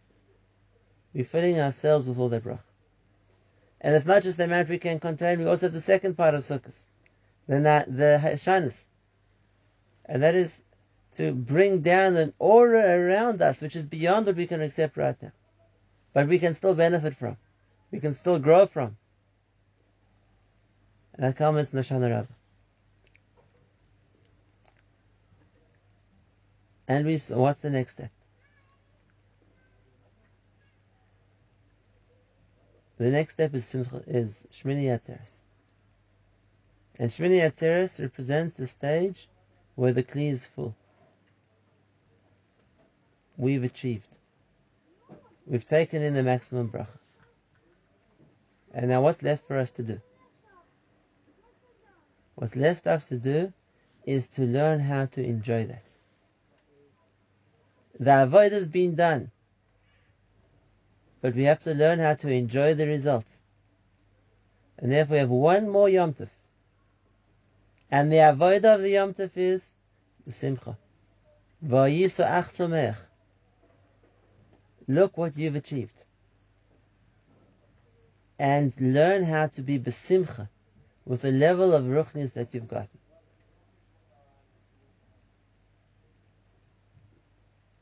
We're 1.13 1.25
filling 1.25 1.59
ourselves 1.59 2.07
with 2.07 2.17
all 2.17 2.29
that 2.29 2.45
bracha. 2.45 2.59
And 3.81 3.93
it's 3.93 4.05
not 4.05 4.23
just 4.23 4.37
the 4.37 4.45
amount 4.45 4.69
we 4.69 4.77
can 4.77 5.01
contain, 5.01 5.39
we 5.39 5.45
also 5.45 5.65
have 5.65 5.73
the 5.73 5.81
second 5.81 6.15
part 6.15 6.35
of 6.35 6.41
sukkahs, 6.41 6.85
the, 7.47 7.59
the 7.59 8.19
hashanis. 8.23 8.87
And 10.07 10.23
that 10.23 10.35
is 10.35 10.63
to 11.13 11.33
bring 11.33 11.81
down 11.81 12.15
an 12.17 12.33
aura 12.39 12.99
around 12.99 13.41
us 13.41 13.61
which 13.61 13.75
is 13.75 13.85
beyond 13.85 14.27
what 14.27 14.35
we 14.35 14.47
can 14.47 14.61
accept 14.61 14.97
right 14.97 15.15
now. 15.21 15.31
But 16.13 16.27
we 16.27 16.39
can 16.39 16.53
still 16.53 16.75
benefit 16.75 17.15
from. 17.15 17.37
We 17.91 17.99
can 17.99 18.13
still 18.13 18.39
grow 18.39 18.65
from. 18.65 18.97
And 21.13 21.25
that 21.25 21.37
comments 21.37 21.73
in 21.73 21.77
the 21.77 21.83
Shana 21.83 22.09
Rabbah. 22.09 22.33
And 26.87 27.05
we 27.05 27.17
saw, 27.17 27.37
what's 27.37 27.61
the 27.61 27.69
next 27.69 27.93
step? 27.93 28.11
The 32.97 33.09
next 33.09 33.33
step 33.33 33.53
is 33.53 33.73
is 34.07 34.47
Shmini 34.51 34.85
Atzeres. 34.85 35.41
And 36.97 37.09
Shmini 37.09 37.41
Atzeres 37.41 38.01
represents 38.01 38.55
the 38.55 38.67
stage 38.67 39.27
where 39.75 39.93
the 39.93 40.03
Kli 40.03 40.31
is 40.31 40.45
full. 40.45 40.75
We've 43.37 43.63
achieved. 43.63 44.17
We've 45.45 45.65
taken 45.65 46.01
in 46.01 46.13
the 46.13 46.23
maximum 46.23 46.69
bracha. 46.69 46.97
And 48.73 48.89
now 48.89 49.01
what's 49.01 49.21
left 49.21 49.47
for 49.47 49.57
us 49.57 49.71
to 49.71 49.83
do? 49.83 50.01
What's 52.35 52.55
left 52.55 52.87
us 52.87 53.09
to 53.09 53.17
do 53.17 53.53
is 54.05 54.29
to 54.29 54.43
learn 54.43 54.79
how 54.79 55.05
to 55.05 55.23
enjoy 55.23 55.65
that. 55.65 55.83
The 57.99 58.23
avoid 58.23 58.51
has 58.51 58.67
been 58.67 58.95
done. 58.95 59.31
But 61.21 61.35
we 61.35 61.43
have 61.43 61.59
to 61.61 61.73
learn 61.73 61.99
how 61.99 62.15
to 62.15 62.29
enjoy 62.29 62.73
the 62.73 62.87
result. 62.87 63.37
And 64.77 64.91
therefore 64.91 65.13
we 65.13 65.19
have 65.19 65.29
one 65.29 65.69
more 65.69 65.89
Yom 65.89 66.13
Tov. 66.13 66.29
And 67.91 68.11
the 68.11 68.17
avodah 68.17 68.75
of 68.75 68.81
the 68.81 68.89
Yom 68.89 69.13
Tov 69.13 69.31
is 69.35 69.71
Simcha. 70.27 70.77
Look 74.87 75.17
what 75.17 75.37
you've 75.37 75.55
achieved. 75.55 76.05
And 78.37 78.73
learn 78.79 79.23
how 79.23 79.47
to 79.47 79.61
be 79.61 79.79
besimcha 79.79 80.49
with 81.05 81.21
the 81.21 81.31
level 81.31 81.73
of 81.73 81.85
ruchnis 81.85 82.33
that 82.33 82.53
you've 82.53 82.67
gotten. 82.67 82.89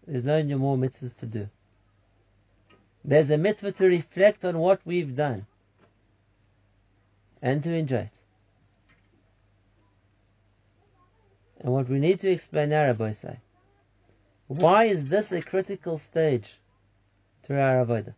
There's 0.05 0.23
no 0.23 0.43
more 0.57 0.77
mitzvahs 0.77 1.17
to 1.19 1.25
do. 1.25 1.49
There's 3.05 3.31
a 3.31 3.37
mitzvah 3.37 3.71
to 3.73 3.85
reflect 3.85 4.45
on 4.45 4.59
what 4.59 4.81
we've 4.85 5.15
done 5.15 5.45
and 7.41 7.63
to 7.63 7.73
enjoy 7.73 7.97
it. 7.97 8.22
And 11.63 11.71
what 11.71 11.87
we 11.87 11.97
need 11.97 12.19
to 12.19 12.29
explain 12.29 12.69
now, 12.69 12.83
Rabbi 12.83 13.11
say, 13.11 13.37
why 14.47 14.83
is 14.83 15.05
this 15.05 15.31
a 15.31 15.41
critical 15.41 15.97
stage 15.97 16.59
to 17.43 17.59
our 17.59 17.85
avodah? 17.85 18.13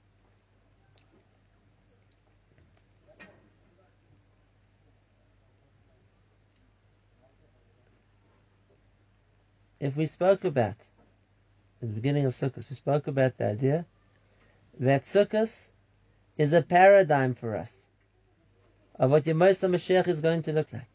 If 9.79 9.95
we 9.95 10.07
spoke 10.07 10.43
about 10.43 10.77
in 11.79 11.89
the 11.89 11.93
beginning 11.93 12.25
of 12.25 12.33
Sukkot, 12.33 12.67
we 12.67 12.75
spoke 12.75 13.05
about 13.05 13.37
the 13.37 13.45
idea 13.45 13.85
that 14.79 15.03
Sukkot 15.03 15.69
is 16.37 16.53
a 16.53 16.63
paradigm 16.63 17.35
for 17.35 17.55
us 17.55 17.85
of 18.95 19.11
what 19.11 19.25
Yemosa 19.25 19.69
Mashiach 19.69 20.07
is 20.07 20.21
going 20.21 20.41
to 20.43 20.53
look 20.53 20.73
like. 20.73 20.89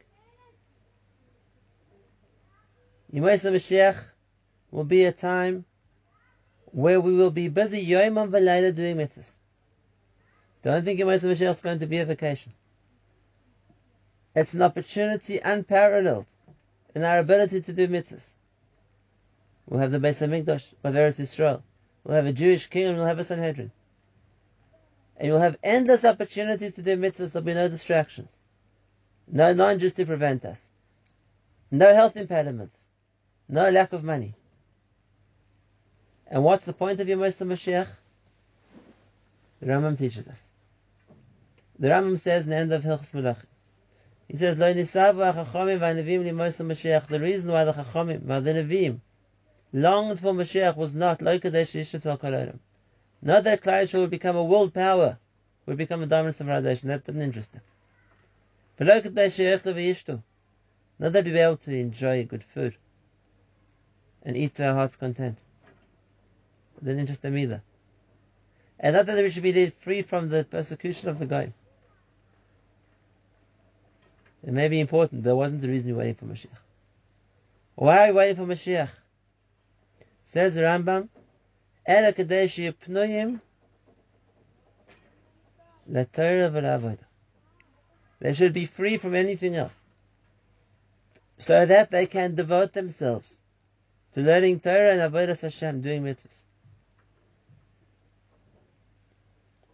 Yemosa 3.13 3.51
Mashiach 3.51 4.01
will 4.71 4.85
be 4.85 5.05
a 5.05 5.13
time 5.13 5.65
where 6.67 7.01
we 7.01 7.13
will 7.15 7.33
be 7.33 7.49
busy 7.49 7.81
Yom 7.81 8.19
and 8.19 8.33
Valayla 8.33 8.73
doing 8.73 8.97
mitzvahs. 8.97 9.35
Don't 10.63 10.85
think 10.85 11.01
Yemosa 11.01 11.25
Mashiach 11.25 11.51
is 11.51 11.61
going 11.61 11.81
to 11.81 11.87
be 11.87 11.99
a 11.99 12.05
vacation. 12.05 12.53
It's 14.37 14.55
an 14.55 14.63
opportunity 14.63 15.39
unparalleled 15.39 16.27
in 16.95 17.03
our 17.03 17.19
ability 17.19 17.63
to 17.63 17.73
do 17.73 17.89
mitzvahs. 17.89 18.37
We'll 19.67 19.81
have 19.81 19.91
the 19.91 19.99
Beis 19.99 20.25
Hamikdash 20.25 20.73
of 20.85 20.95
Eretz 20.95 21.19
Yisrael. 21.21 21.63
We'll 22.05 22.17
have 22.17 22.27
a 22.27 22.33
Jewish 22.33 22.69
king 22.69 22.87
and 22.87 22.97
we'll 22.97 23.07
have 23.07 23.19
a 23.19 23.25
Sanhedrin. 23.25 23.73
And 25.17 25.27
you'll 25.27 25.41
have 25.41 25.59
endless 25.65 26.05
opportunities 26.05 26.77
to 26.77 26.83
do 26.83 26.97
mitzvahs. 26.97 27.33
There'll 27.33 27.45
be 27.45 27.55
no 27.55 27.69
distractions. 27.69 28.39
No 29.27 29.53
non-Jews 29.53 29.95
to 29.95 30.07
prevent 30.07 30.45
us. 30.45 30.71
No 31.73 31.93
health 31.93 32.17
impediments. 32.17 32.90
No 33.53 33.69
lack 33.69 33.93
of 33.93 34.05
money. 34.05 34.37
And 36.29 36.45
what's 36.45 36.67
the 36.67 36.73
point 36.73 37.01
of 37.01 37.09
Yemosa 37.09 37.45
Mashiach? 37.45 37.89
The 39.59 39.67
Rambam 39.67 39.99
teaches 39.99 40.29
us. 40.29 40.53
The 41.77 41.89
Rambam 41.89 42.17
says 42.17 42.45
in 42.45 42.51
the 42.51 42.57
end 42.57 42.73
of 42.73 42.85
Hilchas 42.85 43.11
Melachim, 43.11 43.49
he 44.29 44.37
says, 44.37 44.57
Lo 44.57 44.73
nisavu 44.73 45.33
ha-chachamim 45.33 45.81
li 45.97 46.31
Mashiach. 46.31 47.09
The 47.09 47.19
reason 47.19 47.51
why 47.51 47.65
the 47.65 47.73
chachamim, 47.73 48.23
why 48.23 48.39
the 48.39 48.53
nevim, 48.53 49.01
longed 49.73 50.21
for 50.21 50.33
Mashiach 50.33 50.77
was 50.77 50.95
not 50.95 51.21
Not 51.21 51.43
that 51.43 51.51
Klal 53.63 53.99
would 53.99 54.11
become 54.11 54.37
a 54.37 54.45
world 54.45 54.73
power, 54.73 55.19
would 55.67 55.77
become 55.77 56.05
a 56.05 56.07
dominant 56.07 56.37
civilization. 56.37 56.91
That 56.91 57.03
didn't 57.03 57.23
interest 57.23 57.53
them. 57.53 57.63
But 58.77 58.87
Not 58.87 59.03
that 61.13 61.25
we'd 61.25 61.33
be 61.33 61.39
able 61.41 61.57
to 61.57 61.73
enjoy 61.73 62.25
good 62.27 62.45
food 62.45 62.77
and 64.23 64.37
eat 64.37 64.55
to 64.57 64.67
our 64.67 64.75
heart's 64.75 64.97
content. 64.97 65.43
It 66.77 66.85
didn't 66.85 67.01
interest 67.01 67.23
them 67.23 67.37
either. 67.37 67.63
And 68.79 68.95
not 68.95 69.07
that 69.07 69.23
we 69.23 69.31
should 69.31 69.43
be 69.43 69.67
free 69.71 70.03
from 70.03 70.29
the 70.29 70.45
persecution 70.45 71.09
of 71.09 71.19
the 71.19 71.27
guy. 71.27 71.53
It 74.43 74.53
may 74.53 74.69
be 74.69 74.81
important, 74.81 75.23
but 75.23 75.31
it 75.31 75.35
wasn't 75.35 75.61
the 75.61 75.69
reason 75.69 75.93
we're 75.93 75.99
waiting 75.99 76.15
for 76.15 76.25
Mashiach. 76.25 76.49
Why 77.75 78.05
are 78.05 78.13
we 78.13 78.19
waiting 78.19 78.37
for 78.37 78.51
Mashiach? 78.51 78.89
Says 80.25 80.55
the 80.55 80.63
Rambam, 80.63 81.09
Ela 81.87 82.13
kadesh 82.13 82.57
yipnuyim 82.57 83.41
They 88.21 88.35
should 88.35 88.53
be 88.53 88.67
free 88.67 88.97
from 88.97 89.15
anything 89.15 89.57
else. 89.57 89.85
So 91.37 91.67
that 91.67 91.91
they 91.91 92.07
can 92.07 92.35
devote 92.35 92.73
themselves 92.73 93.40
to 94.13 94.23
learning 94.23 94.61
Torah 94.61 94.93
and 94.93 95.13
Avodah 95.13 95.41
Hashem, 95.41 95.83
doing 95.83 96.03
mitzvahs. 96.03 96.43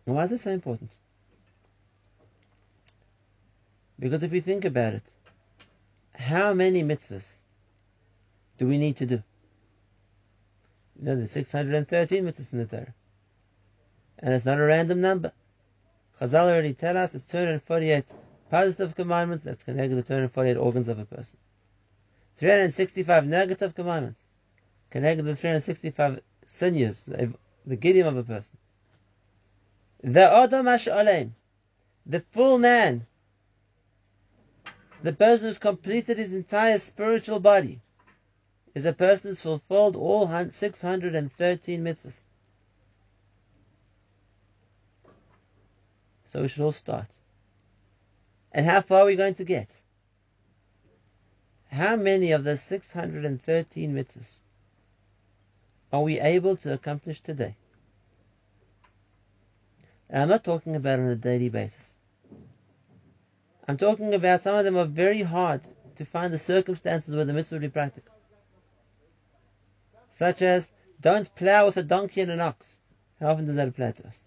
Why 0.05 0.25
is 0.25 0.31
this 0.31 0.43
so 0.43 0.51
important? 0.51 0.97
Because 3.99 4.23
if 4.23 4.31
we 4.31 4.41
think 4.41 4.65
about 4.65 4.95
it, 4.95 5.11
how 6.15 6.53
many 6.53 6.83
mitzvahs 6.83 7.41
do 8.59 8.67
we 8.67 8.79
need 8.79 8.97
to 8.97 9.07
do? 9.07 9.23
You 10.99 11.07
know, 11.07 11.17
there's 11.17 11.33
613 11.33 12.25
mitzvahs 12.25 12.53
in 12.53 12.59
the 12.59 12.67
Torah. 12.67 12.95
And 14.19 14.35
it's 14.35 14.45
not 14.45 14.59
a 14.59 14.65
random 14.65 15.01
number. 15.01 15.33
Chazal 16.21 16.49
already 16.49 16.75
tell 16.75 16.97
us 16.97 17.15
it's 17.15 17.27
248 17.27 18.13
positive 18.51 18.95
commandments 18.95 19.45
that's 19.45 19.65
connected 19.65 19.91
to 19.91 19.97
the 19.97 20.03
248 20.03 20.57
organs 20.57 20.89
of 20.89 20.99
a 20.99 21.05
person. 21.05 21.39
365 22.39 23.27
negative 23.27 23.75
commandments 23.75 24.26
to 25.03 25.23
the 25.23 25.37
365 25.37 26.21
sinews, 26.47 27.05
the, 27.05 27.33
gidium 27.77 28.07
of 28.07 28.17
a 28.17 28.23
person. 28.23 28.59
The 30.03 30.23
Adam 30.23 30.67
Ash'alem, 30.67 31.33
the 32.05 32.21
full 32.21 32.59
man, 32.59 33.07
the 35.03 35.13
person 35.13 35.49
who's 35.49 35.59
completed 35.59 36.19
his 36.19 36.33
entire 36.33 36.79
spiritual 36.79 37.41
body, 37.41 37.81
is 38.75 38.85
a 38.85 38.93
person 38.93 39.31
who's 39.31 39.41
fulfilled 39.41 39.97
all 39.97 40.29
613 40.51 41.83
mitzvahs. 41.83 42.21
So 46.27 46.43
we 46.43 46.49
should 46.49 46.63
all 46.63 46.73
start. 46.73 47.09
And 48.53 48.67
how 48.67 48.81
far 48.81 49.01
are 49.01 49.07
we 49.07 49.17
going 49.17 49.35
to 49.35 49.45
get? 49.45 49.75
How 51.71 51.97
many 51.97 52.33
of 52.33 52.45
the 52.45 52.57
613 52.57 53.95
mitzvahs 53.95 54.41
are 55.93 56.03
we 56.03 56.21
able 56.21 56.57
to 56.57 56.73
accomplish 56.73 57.21
today? 57.21 57.57
And 60.09 60.23
I'm 60.23 60.29
not 60.29 60.45
talking 60.45 60.77
about 60.77 61.01
on 61.01 61.07
a 61.07 61.17
daily 61.17 61.49
basis. 61.49 61.97
I'm 63.67 63.77
talking 63.77 64.15
about 64.15 64.43
some 64.43 64.57
of 64.57 64.65
them 64.65 64.77
are 64.77 64.85
very 64.85 65.23
hard 65.23 65.63
to 65.97 66.05
find 66.05 66.33
the 66.33 66.39
circumstances 66.39 67.15
where 67.15 67.25
the 67.25 67.33
mitzvah 67.33 67.57
would 67.57 67.63
be 67.63 67.69
practical. 67.69 68.15
Such 70.11 70.43
as, 70.43 70.71
don't 71.01 71.35
plow 71.35 71.67
with 71.67 71.77
a 71.77 71.83
donkey 71.83 72.21
and 72.21 72.31
an 72.31 72.41
ox. 72.41 72.81
How 73.21 73.31
often 73.31 73.47
does 73.47 73.57
that 73.57 73.69
apply 73.69 73.93
to 73.93 74.07
us? 74.07 74.21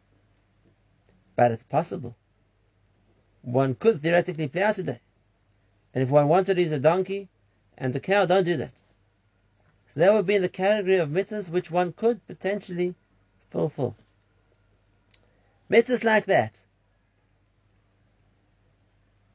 But 1.36 1.52
it's 1.52 1.64
possible. 1.64 2.16
One 3.42 3.76
could 3.76 4.02
theoretically 4.02 4.50
plow 4.50 4.74
today. 4.74 5.00
And 5.94 6.04
if 6.04 6.10
one 6.10 6.28
wanted 6.28 6.56
to 6.56 6.62
use 6.62 6.72
a 6.72 6.80
donkey 6.80 7.30
and 7.78 7.94
the 7.94 8.00
cow, 8.00 8.26
don't 8.26 8.44
do 8.44 8.58
that. 8.58 8.74
That 10.00 10.14
would 10.14 10.26
be 10.26 10.38
the 10.38 10.48
category 10.48 10.96
of 10.96 11.10
mitzvahs 11.10 11.50
which 11.50 11.70
one 11.70 11.92
could 11.92 12.26
potentially 12.26 12.96
fulfill. 13.50 13.98
Mitzvahs 15.70 16.06
like 16.06 16.28
that, 16.28 16.62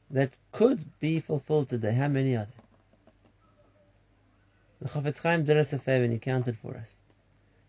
that 0.09 0.31
could 0.51 0.83
be 0.99 1.19
fulfilled 1.19 1.69
today, 1.69 1.93
how 1.93 2.07
many 2.07 2.33
are 2.35 2.47
there? 2.47 2.65
The 4.81 4.89
Chafetz 4.89 5.21
Chaim 5.21 5.45
did 5.45 5.55
us 5.55 5.71
a 5.71 5.77
favor 5.77 6.05
and 6.05 6.13
he 6.13 6.17
counted 6.17 6.57
for 6.57 6.75
us. 6.75 6.97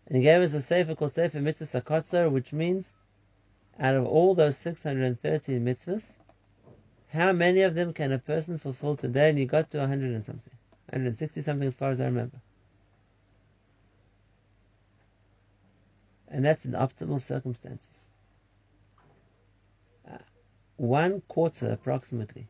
And 0.07 0.17
he 0.17 0.23
gave 0.23 0.41
us 0.41 0.55
a 0.55 0.61
sefer 0.61 0.95
called 0.95 1.13
Sefer 1.13 1.39
Mitzvah 1.39 1.65
Sakatzar, 1.65 2.31
which 2.31 2.51
means 2.51 2.95
out 3.79 3.93
of 3.93 4.07
all 4.07 4.33
those 4.33 4.57
613 4.57 5.63
mitzvahs, 5.63 6.15
how 7.09 7.31
many 7.31 7.61
of 7.61 7.75
them 7.75 7.93
can 7.93 8.11
a 8.11 8.17
person 8.17 8.57
fulfill 8.57 8.95
today? 8.95 9.29
And 9.29 9.37
he 9.37 9.45
got 9.45 9.69
to 9.69 9.77
100 9.77 10.13
and 10.15 10.23
something. 10.23 10.53
160 10.89 11.41
something 11.41 11.67
as 11.67 11.75
far 11.75 11.91
as 11.91 12.01
I 12.01 12.05
remember. 12.05 12.41
And 16.29 16.43
that's 16.43 16.65
in 16.65 16.73
optimal 16.73 17.21
circumstances. 17.21 18.09
Uh, 20.09 20.17
one 20.75 21.21
quarter 21.27 21.71
approximately 21.71 22.47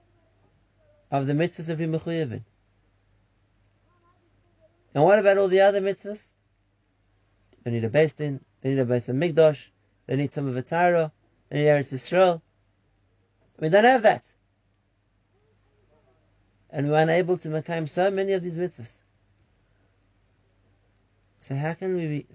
of 1.12 1.28
the 1.28 1.34
mitzvahs 1.34 1.70
of 1.70 1.80
Mechuyavin. 1.80 2.44
And 4.94 5.04
what 5.04 5.20
about 5.20 5.38
all 5.38 5.48
the 5.48 5.62
other 5.62 5.82
mitzvahs? 5.82 6.30
They 7.64 7.72
need 7.72 7.84
a 7.84 7.90
Beis 7.90 8.16
Din, 8.16 8.40
they 8.62 8.72
need 8.72 8.80
a 8.80 8.86
Beis 8.86 9.14
Migdosh, 9.14 9.70
they 10.08 10.16
need 10.16 10.34
some 10.34 10.48
of 10.48 10.56
a 10.56 10.62
Torah, 10.62 11.12
they 11.50 11.60
need 11.60 11.66
Eretz 11.66 11.94
Yisrael. 11.94 12.42
We 13.60 13.70
don't 13.70 13.84
have 13.84 14.04
that 14.04 14.32
and 16.70 16.90
we're 16.90 17.00
unable 17.00 17.38
to 17.38 17.50
make 17.50 17.88
so 17.88 18.12
many 18.12 18.34
of 18.34 18.44
these 18.44 18.58
mitzvahs. 18.58 19.02
So 21.40 21.56
how 21.56 21.74
can 21.74 21.96
we 21.96 22.26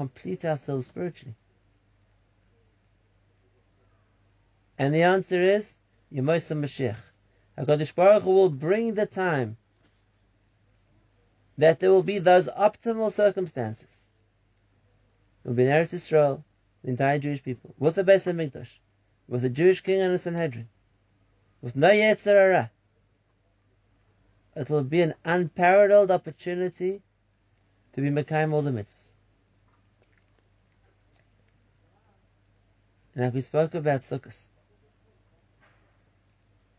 complete 0.00 0.46
ourselves 0.46 0.86
spiritually? 0.86 1.34
And 4.78 4.94
the 4.94 5.02
answer 5.02 5.42
is 5.42 5.76
Yemosa 6.10 6.56
Mashiach. 6.56 7.02
HaKadosh 7.58 7.94
Baruch 7.94 8.22
Hu 8.22 8.30
will 8.30 8.48
bring 8.48 8.94
the 8.94 9.04
time 9.04 9.58
that 11.58 11.80
there 11.80 11.90
will 11.90 12.02
be 12.02 12.18
those 12.18 12.48
optimal 12.48 13.12
circumstances. 13.12 14.06
There 15.42 15.50
will 15.50 15.56
be 15.58 15.66
an 15.66 15.76
Eretz 15.76 15.92
Yisrael, 15.92 16.42
the 16.82 16.88
entire 16.88 17.18
Jewish 17.18 17.42
people, 17.42 17.74
with 17.78 17.96
the 17.96 18.04
Beis 18.04 18.24
HaMikdash, 18.32 18.78
with 19.28 19.44
a 19.44 19.50
Jewish 19.50 19.82
king 19.82 20.00
and 20.00 20.14
a 20.14 20.18
Sanhedrin, 20.18 20.70
with 21.60 21.76
no 21.76 21.90
Yetzer 21.90 22.36
Hara, 22.42 22.70
it 24.56 24.70
will 24.70 24.84
be 24.84 25.02
an 25.02 25.14
unparalleled 25.24 26.10
opportunity 26.10 27.02
to 27.92 28.00
be 28.00 28.08
Mekayim 28.08 28.52
all 28.54 28.62
the 28.62 28.70
mitzvahs. 28.70 28.99
Like 33.16 33.34
we 33.34 33.40
spoke 33.40 33.74
about 33.74 34.00
Sukkot, 34.00 34.48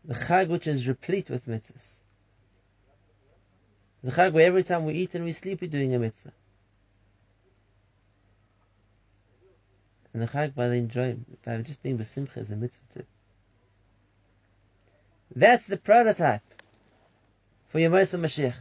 the 0.04 0.14
Chag 0.14 0.48
which 0.48 0.66
is 0.66 0.88
replete 0.88 1.30
with 1.30 1.46
mitzvahs. 1.46 2.00
The 4.02 4.10
Chag 4.10 4.32
where 4.32 4.46
every 4.46 4.64
time 4.64 4.84
we 4.84 4.94
eat 4.94 5.14
and 5.14 5.24
we 5.24 5.32
sleep 5.32 5.60
we're 5.60 5.70
doing 5.70 5.94
a 5.94 5.98
mitzvah. 5.98 6.32
And 10.12 10.22
the 10.22 10.26
Chag 10.26 10.54
by 10.54 10.68
the 10.68 10.76
enjoyment, 10.76 11.42
by 11.44 11.58
just 11.58 11.82
being 11.82 11.98
besimcha 11.98 12.38
is 12.38 12.50
a 12.50 12.56
mitzvah 12.56 12.84
too. 12.94 13.06
That's 15.34 15.66
the 15.66 15.76
prototype 15.76 16.42
for 17.68 17.78
Yemais 17.78 18.18
Mashiach. 18.18 18.54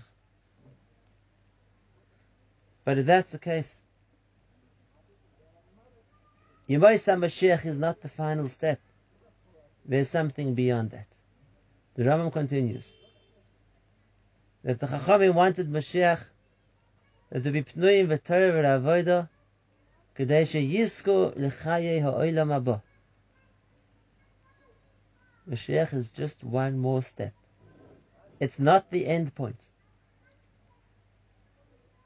But 2.84 2.98
if 2.98 3.06
that's 3.06 3.30
the 3.32 3.40
case, 3.40 3.82
Yemais 6.72 7.06
Mashiach 7.20 7.66
is 7.66 7.78
not 7.78 8.00
the 8.02 8.08
final 8.08 8.48
step. 8.48 8.80
There's 9.84 10.10
something 10.10 10.54
beyond 10.54 10.92
that. 10.92 11.08
The 11.96 12.04
Rambam 12.04 12.32
continues 12.32 12.94
that 14.64 14.80
the 14.80 14.88
Chachamim 14.88 15.34
wanted 15.34 15.68
Mashiach 15.70 16.22
that 17.30 17.44
to 17.44 17.52
be 17.52 17.64
pnuim 17.64 18.08
v'torah 18.08 18.54
v'ravoida 18.54 19.30
k'dei 20.16 20.44
sheyisku 20.54 21.36
l'chayei 21.36 22.02
ha'olam 22.02 22.50
haba. 22.56 22.82
Mashiach 25.50 25.94
is 25.94 26.08
just 26.10 26.42
one 26.42 26.78
more 26.78 27.04
step. 27.04 27.34
It's 28.40 28.60
not 28.60 28.90
the 28.90 29.06
end 29.08 29.36
point. 29.36 29.70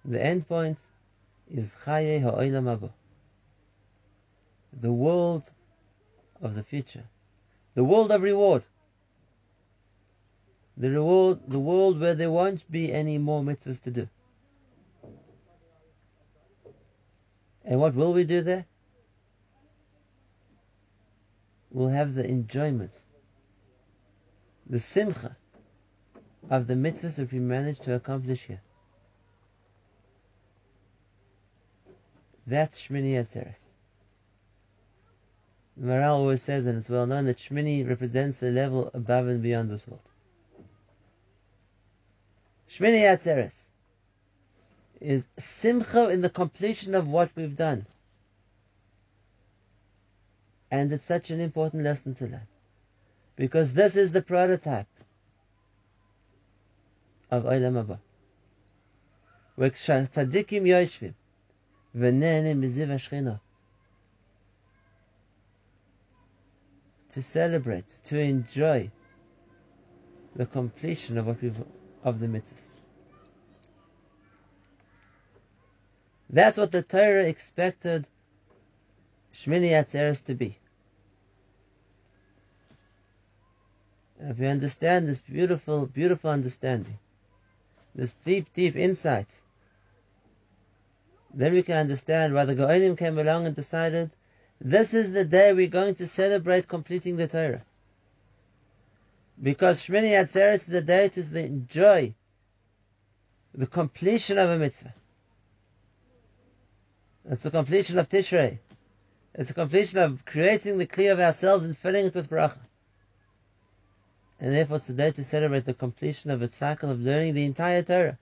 The 0.04 0.23
end 0.23 0.47
point 0.47 0.80
is 1.51 1.75
Chaye 1.86 2.21
Ha'olam 2.21 2.65
Haba. 2.65 2.91
The 4.80 4.92
world 4.92 5.50
of 6.42 6.56
the 6.56 6.64
future. 6.64 7.04
The 7.74 7.84
world 7.84 8.12
of 8.12 8.22
reward. 8.22 8.64
The 10.78 10.92
reward, 10.92 11.40
the 11.48 11.60
world 11.60 12.00
where 12.00 12.16
there 12.16 12.32
won't 12.32 12.70
be 12.70 12.92
any 12.92 13.18
more 13.18 13.42
mitzvahs 13.42 13.82
to 13.84 13.92
do. 13.92 14.10
And 17.64 17.80
what 17.80 17.96
will 17.96 18.14
we 18.14 18.26
do 18.26 18.42
there? 18.42 18.66
We'll 21.72 21.90
have 21.90 22.14
the 22.14 22.26
enjoyment, 22.26 23.02
the 24.66 24.80
simcha 24.80 25.36
of 26.50 26.68
the 26.68 26.76
mitzvahs 26.76 27.16
that 27.16 27.32
we 27.32 27.40
managed 27.40 27.84
to 27.84 27.96
accomplish 27.96 28.44
here. 28.44 28.62
That's 32.48 32.88
Shmini 32.88 33.14
Atzeres. 33.14 33.66
Maharal 35.82 36.14
always 36.14 36.42
says, 36.42 36.68
and 36.68 36.78
it's 36.78 36.90
well 36.90 37.06
known, 37.06 37.26
that 37.26 37.38
Shmini 37.38 37.88
represents 37.88 38.40
the 38.40 38.50
level 38.50 38.90
above 38.94 39.28
and 39.28 39.44
beyond 39.44 39.70
this 39.70 39.88
world. 39.88 40.10
Shmini 42.70 43.02
Atzeres 43.02 43.68
is 45.02 45.28
simcha 45.38 46.10
in 46.10 46.22
the 46.22 46.30
completion 46.30 46.96
of 46.96 47.08
what 47.08 47.30
we've 47.36 47.56
done. 47.56 47.86
And 50.72 50.92
it's 50.92 51.06
such 51.06 51.30
an 51.30 51.40
important 51.40 51.84
lesson 51.84 52.16
to 52.16 52.26
learn. 52.26 52.48
Because 53.36 53.74
this 53.74 53.98
is 53.98 54.12
the 54.12 54.22
prototype 54.22 54.88
of 57.30 57.44
Olam 57.44 57.80
Abba. 57.80 58.00
Where 59.56 59.70
Tzadikim 59.70 60.64
Yoishvim, 60.64 61.14
V'nenim 61.96 62.62
Miziv 62.62 62.88
Ashchinah, 62.88 63.40
to 67.15 67.21
celebrate, 67.21 67.88
to 68.04 68.19
enjoy 68.19 68.91
the 70.36 70.45
completion 70.45 71.17
of 71.17 71.25
what 71.25 71.41
we've, 71.41 71.63
of 72.04 72.19
the 72.19 72.28
mitzvahs. 72.28 72.71
That's 76.30 76.58
what 76.58 76.73
the 76.73 76.82
Torah 76.82 77.25
expected 77.25 78.06
Shmini 79.34 79.69
Atzeres 79.69 80.25
to 80.25 80.34
be. 80.36 80.58
And 84.19 84.32
if 84.32 84.38
we 84.38 84.47
understand 84.47 85.08
this 85.08 85.21
beautiful, 85.21 85.86
beautiful 85.88 86.32
understanding, 86.32 86.99
this 87.93 88.15
deep, 88.15 88.54
deep 88.54 88.75
insight, 88.75 89.39
then 91.34 91.54
we 91.54 91.63
can 91.63 91.78
understand 91.78 92.34
why 92.34 92.43
the 92.43 92.56
Go'anim 92.56 92.97
came 92.97 93.17
along 93.17 93.45
and 93.45 93.56
decided 93.56 94.12
This 94.60 94.94
is 94.94 95.12
the 95.12 95.26
day 95.26 95.54
we're 95.54 95.68
going 95.68 95.96
to 95.96 96.08
celebrate 96.08 96.68
completing 96.68 97.18
the 97.18 97.28
Torah. 97.28 97.63
Because 99.41 99.82
Shmini 99.82 100.12
Atzeres 100.12 100.62
is 100.62 100.68
the 100.68 100.82
day 100.82 101.10
to 101.10 101.39
enjoy 101.39 102.13
the 103.54 103.68
completion 103.68 104.38
of 104.38 104.50
a 104.50 104.58
mitzvah. 104.58 104.94
It's 107.30 107.44
the 107.44 107.52
completion 107.52 108.00
of 108.00 108.08
Tishrei. 108.08 108.60
It's 109.34 109.50
the 109.50 109.56
completion 109.56 110.00
of 110.00 110.24
creating 110.26 110.78
the 110.78 110.86
kli 110.86 111.12
of 111.12 111.20
ourselves 111.20 111.65
and 111.65 111.78
filling 111.78 112.06
it 112.06 112.15
with 112.15 112.30
bracha. 112.30 112.60
And 114.39 114.54
therefore 114.54 114.78
it's 114.78 114.88
the 114.88 114.94
day 114.94 115.12
to 115.12 115.24
celebrate 115.24 115.65
the 115.65 115.74
completion 115.74 116.32
of 116.32 116.41
its 116.41 116.56
cycle 116.56 116.91
of 116.91 117.02
learning 117.02 117.34
the 117.34 117.46
entire 117.46 117.82
Torah. 117.82 118.18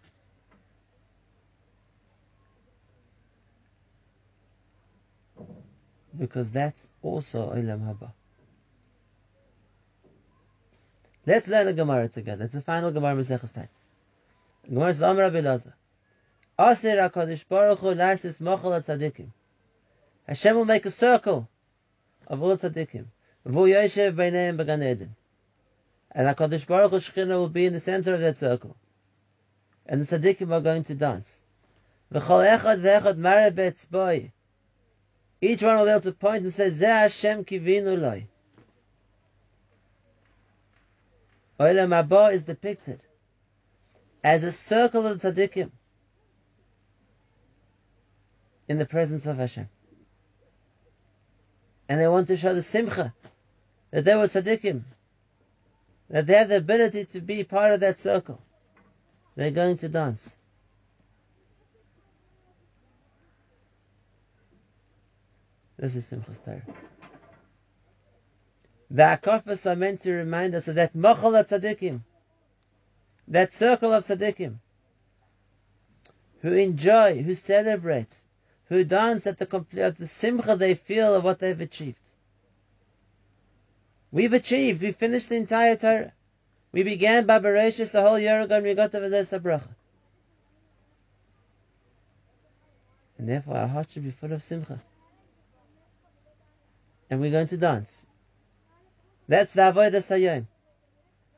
Because 6.18 6.52
that's 6.52 6.90
also 7.02 7.52
Olam 7.52 7.80
Haba. 7.80 8.12
Let's 11.26 11.48
learn 11.48 11.68
a 11.68 11.74
Gemara 11.74 12.10
together. 12.10 12.46
It's 12.46 12.54
the 12.54 12.62
final 12.62 12.92
Gemara 12.92 13.16
Maseches 13.16 13.54
Taanis. 13.54 13.88
Gemara 14.68 14.94
says, 14.94 15.02
Amar 15.02 15.24
Rabbi 15.24 15.40
Lazar. 15.40 15.74
Asir 16.60 16.98
HaKadosh 16.98 17.48
Baruch 17.48 17.80
Hu 17.80 17.96
Laisis 17.96 18.42
Mochel 18.42 18.80
HaTzadikim. 18.80 19.30
Hashem 20.28 20.56
will 20.56 20.66
make 20.66 20.86
a 20.86 20.92
circle 20.92 21.50
of 22.28 22.42
all 22.42 22.56
the 22.56 22.70
tzaddikim. 22.70 23.06
V'hu 23.48 23.70
yoshev 23.74 24.14
b'neihem 24.14 24.58
b'gan 24.58 24.84
Eden. 24.84 25.16
And 26.12 26.28
HaKadosh 26.28 26.68
Baruch 26.68 26.92
Hu 26.92 26.98
Shechina 26.98 27.30
will 27.30 27.50
be 27.50 27.66
in 27.66 27.74
the 27.74 27.80
center 27.80 28.14
of 28.14 28.20
that 28.20 28.38
circle. 28.38 28.76
And 29.86 30.02
the 30.02 30.18
tzaddikim 30.18 30.52
are 30.52 30.62
going 30.62 30.84
to 30.86 30.96
dance. 30.96 31.42
V'chol 32.14 32.58
echad 32.58 32.82
v'echad 32.82 33.18
mare 33.18 33.52
be'etzboi. 33.52 34.32
Each 35.44 35.62
one 35.62 35.76
will 35.76 35.84
be 35.84 35.92
able 35.92 36.00
to 36.00 36.14
point 36.14 36.44
and 36.44 36.54
say, 36.54 36.70
Zeh 36.70 37.02
Hashem 37.02 37.44
kivinu 37.44 38.00
loy. 38.00 38.28
Olam 41.60 41.90
Haba 41.90 42.32
is 42.32 42.44
depicted 42.44 43.02
as 44.24 44.46
a 44.46 44.52
circle 44.52 45.06
of 45.06 45.18
tzaddikim 45.18 45.70
in 48.70 48.78
the 48.78 48.86
presence 48.86 49.26
of 49.26 49.36
Hashem 49.36 49.68
and 51.90 52.00
they 52.00 52.08
want 52.08 52.30
to 52.30 52.38
show 52.38 52.54
the 52.54 52.64
simcha 52.64 53.14
that 53.92 54.06
they 54.06 54.16
were 54.16 54.28
tzaddikim, 54.28 54.84
that 56.10 56.26
they 56.26 56.36
have 56.36 56.48
the 56.48 56.58
ability 56.58 57.04
to 57.04 57.20
be 57.20 57.44
part 57.44 57.74
of 57.74 57.82
that 57.82 58.00
circle. 58.00 58.42
They're 59.36 59.52
going 59.52 59.76
to 59.78 59.90
dance. 59.90 60.38
This 65.84 65.98
is 65.98 66.06
Simchas 66.06 66.42
Torah. 66.42 66.62
The 68.90 69.04
akafas 69.04 69.70
are 69.70 69.76
meant 69.76 70.00
to 70.04 70.14
remind 70.14 70.56
us 70.56 70.70
of 70.70 70.76
that 70.76 70.96
machal 70.96 71.34
tzaddikim, 71.34 72.00
that 73.28 73.52
circle 73.52 73.92
of 73.92 74.06
tzaddikim, 74.06 74.60
who 76.40 76.54
enjoy, 76.54 77.22
who 77.22 77.36
celebrate, 77.36 78.16
who 78.70 78.86
dance 78.86 79.28
at 79.28 79.38
the 79.38 79.46
complete, 79.46 79.82
at 79.82 79.98
the 79.98 80.08
simcha 80.08 80.56
they 80.56 80.74
feel 80.74 81.16
of 81.16 81.26
what 81.26 81.40
they've 81.40 81.60
achieved. 81.60 82.00
We've 84.10 84.32
achieved, 84.32 84.82
we 84.82 84.94
finished 84.94 85.28
the 85.28 85.36
entire 85.36 85.76
Torah. 85.76 86.14
We 86.72 86.84
began 86.84 87.26
by 87.26 87.40
Bereshis 87.40 87.94
a 87.94 88.02
whole 88.02 88.20
year 88.20 88.40
ago 88.40 88.56
and 88.56 88.66
we 88.66 88.74
got 88.74 88.94
to 88.94 89.02
Vazes 89.02 89.38
Bracha. 89.38 89.76
And 93.18 93.28
therefore 93.28 93.58
our 93.58 93.68
heart 93.68 93.92
should 93.92 94.06
be 94.06 94.12
full 94.12 94.32
of 94.32 94.42
simcha. 94.42 94.80
And 97.10 97.20
we're 97.20 97.32
going 97.32 97.48
to 97.48 97.58
dance. 97.58 98.08
That's 99.28 99.54
the 99.54 99.62
Avodah 99.62 100.04
Sayyim. 100.04 100.48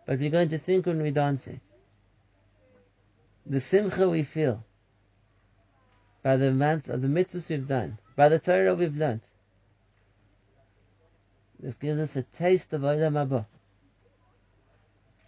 But 0.05 0.19
we're 0.19 0.29
going 0.29 0.49
to 0.49 0.57
think 0.57 0.85
when 0.85 1.01
we're 1.01 1.11
dancing. 1.11 1.59
The 3.45 3.59
simcha 3.59 4.09
we 4.09 4.23
feel 4.23 4.63
by 6.23 6.37
the 6.37 6.47
amounts 6.47 6.89
of 6.89 7.03
the 7.03 7.07
mitzvahs 7.07 7.49
we've 7.51 7.67
done, 7.67 7.99
by 8.15 8.29
the 8.29 8.39
Torah 8.39 8.73
we've 8.73 8.97
learned. 8.97 9.21
This 11.59 11.75
gives 11.75 11.99
us 11.99 12.15
a 12.15 12.23
taste 12.23 12.73
of 12.73 12.81
Olam 12.81 13.13
Haba. 13.13 13.45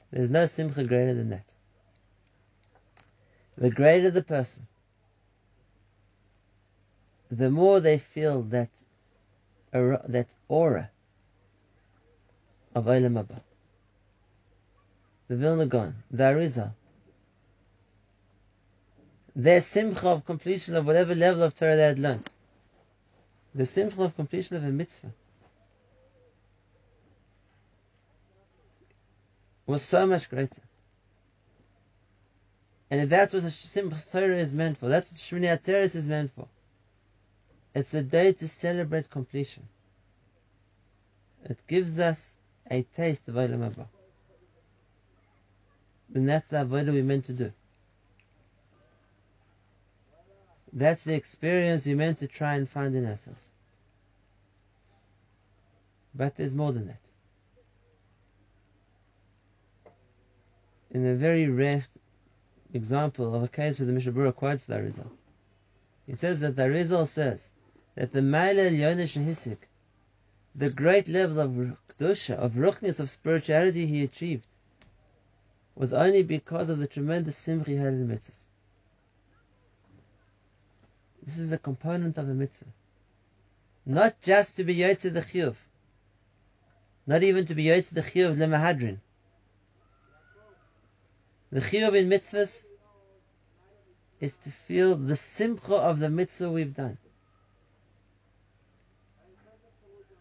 There's 0.10 0.32
no 0.32 0.48
simcha 0.48 0.84
greater 0.84 1.14
than 1.14 1.30
that. 1.30 1.54
The 3.58 3.70
greater 3.70 4.10
the 4.10 4.24
person, 4.24 4.68
the 7.30 7.52
more 7.52 7.80
they 7.80 8.00
feel 8.00 8.42
that 8.44 8.70
that 10.08 10.28
aura 10.48 10.90
of 12.76 12.86
Olam 12.86 13.14
Haba. 13.14 13.42
The 15.28 15.36
Vilna 15.36 15.66
Gaon, 15.66 15.96
the 16.12 16.24
Arizal, 16.24 16.72
their 19.36 19.62
simcha 19.62 20.08
of 20.08 20.26
completion 20.26 20.76
of 20.76 20.86
whatever 20.86 21.14
level 21.14 21.44
of 21.44 21.56
Torah 21.56 21.76
they 21.76 21.84
had 21.84 22.00
learned. 22.00 22.28
The 23.54 23.66
simcha 23.66 24.02
of 24.04 24.16
completion 24.16 24.56
of 24.56 24.64
a 24.64 24.70
mitzvah 24.70 25.12
was 29.66 29.84
so 29.84 30.08
much 30.08 30.30
greater. 30.30 30.62
And 32.90 33.02
if 33.02 33.10
that's 33.10 33.34
what 33.34 33.44
the 33.44 33.50
Simchas 33.50 34.10
Torah 34.12 34.38
is 34.38 34.54
meant 34.54 34.78
for, 34.78 34.88
that's 34.88 35.12
what 35.12 35.20
Shmini 35.20 35.48
Atzeres 35.56 35.96
is 35.96 36.06
meant 36.06 36.32
for. 36.32 36.48
It's 37.78 37.94
a 37.94 38.02
day 38.02 38.34
to 38.34 38.48
celebrate 38.48 39.08
completion. 39.08 39.62
It 41.44 41.60
gives 41.68 42.00
us 42.00 42.36
a 42.72 42.82
taste 42.82 43.28
of 43.28 43.36
Olam 43.36 43.60
Haba. 43.60 43.86
Then 46.10 46.26
that's 46.26 46.48
the 46.48 46.66
avodah 46.66 46.92
we're 46.92 47.04
meant 47.04 47.26
to 47.26 47.34
do. 47.34 47.54
That's 50.74 51.04
the 51.04 51.14
experience 51.14 51.86
we're 51.86 51.96
meant 51.96 52.18
to 52.18 52.28
try 52.28 52.56
and 52.56 52.68
find 52.68 52.96
in 52.96 53.06
ourselves. 53.06 53.52
But 56.16 56.36
there's 56.36 56.56
more 56.56 56.72
than 56.72 56.88
that. 56.88 57.02
In 60.90 61.06
a 61.06 61.14
very 61.14 61.48
rare 61.48 61.84
example 62.74 63.36
of 63.36 63.44
a 63.44 63.48
case 63.48 63.80
where 63.80 63.86
the 63.86 63.94
Mishnah 63.94 64.14
Berurah 64.14 64.36
quotes 64.36 64.66
the 64.66 64.78
Arizal, 64.78 65.12
he 66.08 66.16
says 66.16 66.40
that 66.40 66.56
the 66.56 66.64
Arizal 66.64 67.08
says 67.08 67.52
that 67.98 68.14
the 68.14 68.20
Maila 68.20 68.70
Yonesh 68.70 69.18
Hisik, 69.26 69.58
the 70.54 70.70
great 70.70 71.08
level 71.08 71.40
of 71.40 71.78
Kedusha, 71.88 72.36
of 72.36 72.52
Ruchnis, 72.52 73.00
of 73.00 73.10
spirituality 73.10 73.88
he 73.88 74.04
achieved, 74.04 74.46
was 75.74 75.94
only 75.94 76.22
because 76.22 76.70
of 76.70 76.78
the 76.78 76.86
tremendous 76.86 77.36
simcha 77.36 77.72
he 77.72 77.78
had 77.78 77.94
in 77.94 78.08
mitzvahs. 78.08 78.44
This 81.24 81.40
is 81.40 81.52
a 81.52 81.58
component 81.58 82.20
of 82.20 82.30
a 82.30 82.36
mitzvah. 82.36 82.68
Not 83.84 84.22
just 84.22 84.58
to 84.58 84.64
be 84.64 84.76
Yotze 84.76 85.12
the 85.12 85.22
Chiyuv. 85.22 85.56
Not 87.08 87.24
even 87.24 87.48
to 87.48 87.56
be 87.56 87.64
Yotze 87.64 87.90
the 87.90 88.02
Chiyuv 88.02 88.36
Lemahadrin. 88.36 89.00
The 91.52 91.62
Chiyuv 91.62 91.96
in 91.96 92.10
mitzvahs 92.10 92.64
is 94.20 94.36
to 94.36 94.52
feel 94.52 94.96
the 94.96 95.16
simcha 95.16 95.74
of 95.74 95.98
the 95.98 96.12
mitzvah 96.12 96.52
we've 96.52 96.76
done. 96.76 97.00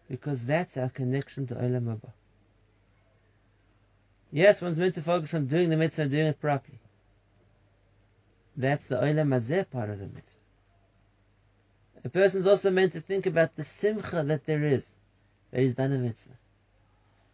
Because 0.09 0.45
that's 0.45 0.77
our 0.77 0.89
connection 0.89 1.47
to 1.47 1.55
Olam 1.55 1.85
Haba. 1.85 2.11
Yes, 4.31 4.61
one's 4.61 4.77
meant 4.77 4.95
to 4.95 5.01
focus 5.01 5.33
on 5.33 5.47
doing 5.47 5.69
the 5.69 5.77
mitzvah 5.77 6.03
and 6.03 6.11
doing 6.11 6.27
it 6.27 6.39
properly. 6.39 6.79
That's 8.55 8.87
the 8.87 8.95
Olam 8.95 9.29
Hazeh 9.29 9.69
part 9.69 9.89
of 9.89 9.99
the 9.99 10.07
mitzvah. 10.07 10.39
A 12.03 12.09
person's 12.09 12.47
also 12.47 12.71
meant 12.71 12.93
to 12.93 13.01
think 13.01 13.25
about 13.25 13.55
the 13.55 13.63
simcha 13.63 14.23
that 14.23 14.45
there 14.45 14.63
is 14.63 14.95
that 15.51 15.61
he's 15.61 15.75
done 15.75 15.91
a 15.91 15.97
mitzvah. 15.97 16.37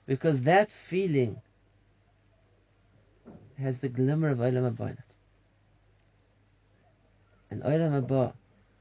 Because 0.05 0.41
that 0.41 0.71
feeling 0.71 1.41
has 3.57 3.79
the 3.79 3.89
glimmer 3.89 4.29
of 4.29 4.39
Olam 4.39 4.75
Haba 4.75 4.87
in 4.87 4.93
it. 4.93 5.17
And 7.51 7.63
Olam 7.63 8.01
Haba 8.01 8.33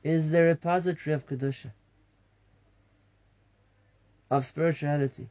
is 0.02 0.30
the 0.30 0.42
repository 0.42 1.14
of 1.14 1.26
Kedusha, 1.26 1.72
of 4.32 4.46
spirituality, 4.46 5.28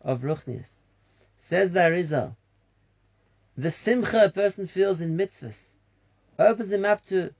of 0.00 0.20
Ruchnias. 0.20 0.72
Says 1.38 1.72
the 1.72 1.80
Arizal, 1.80 2.36
the 3.56 3.72
simcha 3.72 4.26
a 4.26 4.30
person 4.30 4.68
feels 4.68 5.00
in 5.00 5.16
mitzvahs 5.18 5.72
opens 6.38 6.70
him 6.70 6.84
up 6.84 7.04
to 7.06 7.34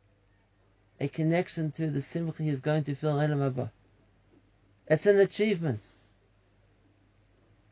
a 0.99 1.07
connection 1.07 1.71
to 1.71 1.87
the 1.87 2.03
simcha 2.03 2.43
he's 2.43 2.61
going 2.61 2.83
to 2.83 2.97
feel 2.97 3.21
in 3.21 3.31
Haba. 3.31 3.71
It's 4.89 5.07
an 5.07 5.21
achievement. 5.21 5.81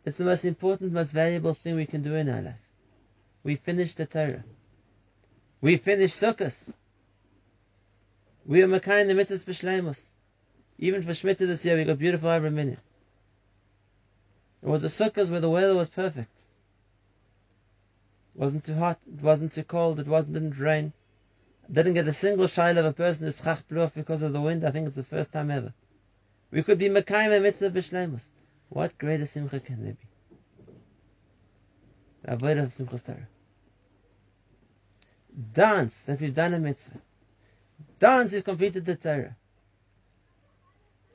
It's 0.04 0.18
the 0.18 0.24
most 0.24 0.44
important, 0.44 0.92
most 0.92 1.10
valuable 1.10 1.54
thing 1.54 1.74
we 1.74 1.86
can 1.86 2.02
do 2.02 2.14
in 2.14 2.28
our 2.28 2.40
life. 2.40 2.64
We 3.42 3.56
finished 3.56 3.96
the 3.96 4.06
Torah. 4.06 4.44
We 5.60 5.76
finished 5.76 6.20
Sukkot. 6.20 6.72
We 8.46 8.62
are 8.62 8.68
Makai 8.68 9.00
in 9.00 9.08
the 9.08 9.14
mitzvahs 9.14 9.44
b'shleimus. 9.44 10.04
Even 10.78 11.02
for 11.02 11.10
Shemitah 11.10 11.38
this 11.38 11.64
year, 11.64 11.76
we 11.76 11.84
got 11.84 11.98
beautiful 11.98 12.28
Arba 12.28 12.50
Minim. 12.50 12.76
It 14.62 14.68
was 14.68 14.82
the 14.82 14.88
sukkahs 14.88 15.30
where 15.30 15.40
the 15.40 15.50
weather 15.50 15.74
was 15.74 15.88
perfect. 15.88 16.38
It 18.34 18.38
wasn't 18.38 18.64
too 18.64 18.74
hot, 18.74 18.98
it 19.06 19.22
wasn't 19.22 19.52
too 19.52 19.64
cold, 19.64 19.98
it 19.98 20.06
wasn't, 20.06 20.34
didn't 20.34 20.58
rain. 20.58 20.92
Didn't 21.70 21.94
get 21.94 22.08
a 22.08 22.12
single 22.12 22.46
shayla 22.46 22.78
of 22.78 22.84
a 22.84 22.92
person 22.92 23.26
is 23.26 23.40
schach 23.42 23.66
blew 23.68 23.82
off 23.82 23.94
because 23.94 24.22
of 24.22 24.32
the 24.32 24.40
wind. 24.40 24.64
I 24.64 24.70
think 24.70 24.86
it's 24.86 24.96
the 24.96 25.02
first 25.02 25.32
time 25.32 25.50
ever. 25.50 25.72
We 26.50 26.62
could 26.62 26.78
be 26.78 26.88
Mekayim 26.88 27.42
mitzvah 27.42 27.70
b'shleimus. 27.70 28.30
What 28.68 28.96
greater 28.98 29.26
simcha 29.26 29.60
can 29.60 29.82
there 29.84 29.94
be? 29.94 30.08
The 32.22 32.36
avodah 32.36 32.64
of 32.64 32.72
Simchas. 32.72 33.26
Dance 35.52 36.02
that 36.04 36.20
we've 36.20 36.34
done 36.34 36.54
a 36.54 36.58
mitzvah. 36.58 37.00
Dance 37.98 38.32
we've 38.32 38.44
completed 38.44 38.84
the 38.84 38.96
Torah. 38.96 39.36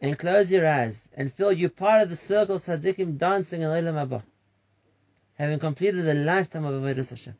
And 0.01 0.17
close 0.17 0.51
your 0.51 0.67
eyes 0.67 1.09
and 1.15 1.33
feel 1.33 1.51
you 1.51 1.69
part 1.69 2.03
of 2.03 2.09
the 2.09 2.15
circle 2.15 2.57
of 2.57 2.63
tzaddikim 2.63 3.17
dancing 3.17 3.61
in 3.61 3.67
Olam 3.67 3.95
Haba, 3.95 4.23
having 5.35 5.59
completed 5.59 6.07
a 6.07 6.13
lifetime 6.13 6.65
of 6.65 6.81
avodah 6.81 7.09
Hashem. 7.09 7.35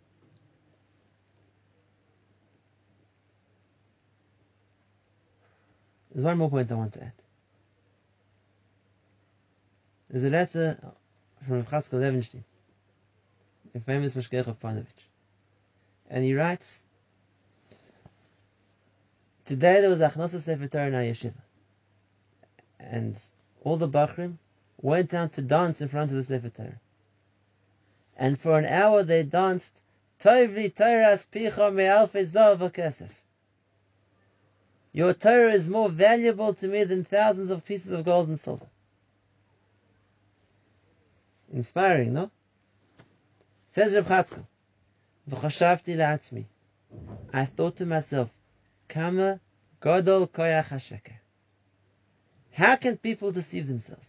There's 6.12 6.26
one 6.26 6.40
more 6.40 6.50
point 6.50 6.72
I 6.72 6.76
want 6.76 6.94
to 6.94 7.04
add. 7.04 7.12
There's 10.10 10.24
a 10.24 10.30
letter 10.30 10.80
from 11.48 11.64
Chatzkel 11.64 12.00
Levenstein, 12.00 12.44
the 13.74 13.80
famous 13.82 14.16
Mashgiach 14.16 14.48
of 14.48 14.60
Panovich. 14.60 15.06
And 16.10 16.24
he 16.24 16.34
writes, 16.34 16.82
Today 19.46 19.82
there 19.82 19.92
was 19.92 20.00
Achnosa 20.00 20.40
Sefer 20.40 20.68
Torah 20.68 20.88
in 20.88 20.96
our 20.96 21.02
yeshiva. 21.02 21.34
And 22.80 23.22
all 23.64 23.78
the 23.78 23.88
Bachrim 23.88 24.38
went 24.82 25.10
down 25.10 25.30
to 25.32 25.42
dance 25.42 25.82
in 25.82 25.88
front 25.88 26.12
of 26.12 26.18
the 26.18 26.24
Sefer 26.24 26.50
Torah. 26.50 26.80
And 28.16 28.40
for 28.40 28.58
an 28.58 28.66
hour 28.66 29.04
they 29.04 29.24
danced 29.24 29.84
Tovli 30.20 30.74
Torahs 30.74 31.28
Picha. 31.28 33.10
Your 34.94 35.14
Torah 35.14 35.52
is 35.52 35.70
more 35.70 35.90
valuable 35.90 36.54
to 36.56 36.68
me 36.68 36.84
than 36.84 37.04
thousands 37.04 37.52
of 37.52 37.66
pieces 37.66 37.92
of 37.92 38.06
gold 38.06 38.30
and 38.30 38.40
silver. 38.40 38.66
Inspiring, 41.54 42.14
no? 42.14 42.32
Says 43.70 43.94
Reb 43.94 44.08
Chatzkel, 44.08 44.44
V'chashavti 45.30 45.96
la'atzmi. 45.96 46.46
I 47.32 47.46
thought 47.46 47.78
to 47.78 47.86
myself, 47.86 48.34
Kama 48.88 49.40
Godol 49.82 50.28
Koyach 50.28 50.70
HaSheker. 50.70 51.14
How 52.58 52.76
can 52.76 52.98
people 52.98 53.32
deceive 53.32 53.68
themselves? 53.68 54.08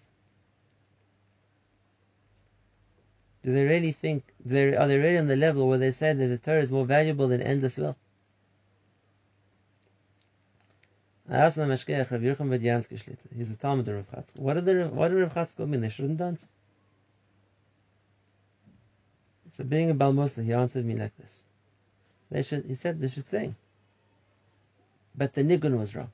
Do 3.42 3.52
they 3.52 3.64
really 3.64 3.92
think, 3.92 4.24
they, 4.42 4.74
are 4.74 4.88
they 4.88 4.96
really 4.96 5.18
on 5.18 5.26
the 5.26 5.36
level 5.36 5.68
where 5.68 5.76
they 5.76 5.90
say 5.90 6.14
that 6.14 6.26
the 6.26 6.38
Torah 6.38 6.62
is 6.62 6.70
more 6.70 6.86
valuable 6.86 7.28
than 7.28 7.42
endless 7.42 7.76
wealth? 7.76 7.98
I 11.28 11.36
asked 11.36 11.56
the 11.56 11.64
Mashgiach, 11.64 12.10
Rav 12.10 12.22
Yerucham 12.22 12.48
Bediansky 12.48 12.98
Shlitzer, 12.98 13.36
he's 13.36 13.52
a 13.52 13.56
Talmud 13.58 13.86
of 13.86 13.96
Rav 13.96 14.10
Chatzkel. 14.12 14.40
What 14.40 14.54
did, 14.54 14.64
the, 14.64 14.88
what 14.88 15.08
did 15.08 15.18
Rav 15.18 15.34
Chatzkel 15.34 15.68
mean? 15.68 15.82
They 15.82 15.90
shouldn't 15.90 16.16
dance? 16.16 16.46
So 19.50 19.62
being 19.62 19.90
a 19.90 19.94
Balmusa, 19.94 20.42
he 20.42 20.54
answered 20.54 20.86
me 20.86 20.96
like 20.96 21.14
this. 21.18 21.44
They 22.30 22.42
should, 22.42 22.64
he 22.64 22.72
said 22.72 22.98
they 22.98 23.08
should 23.08 23.26
sing. 23.26 23.56
But 25.14 25.34
the 25.34 25.42
nigun 25.42 25.78
was 25.78 25.94
wrong. 25.94 26.10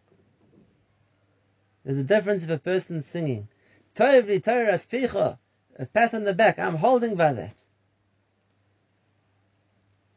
There's 1.84 1.98
a 1.98 2.04
difference 2.04 2.44
if 2.44 2.50
a 2.50 2.58
person's 2.58 3.06
singing, 3.06 3.48
Tovli 3.94 4.42
Torah 4.42 4.74
Spicha, 4.74 5.38
a 5.78 5.86
pat 5.86 6.14
on 6.14 6.24
the 6.24 6.34
back, 6.34 6.58
I'm 6.58 6.76
holding 6.76 7.14
by 7.14 7.34
that. 7.34 7.54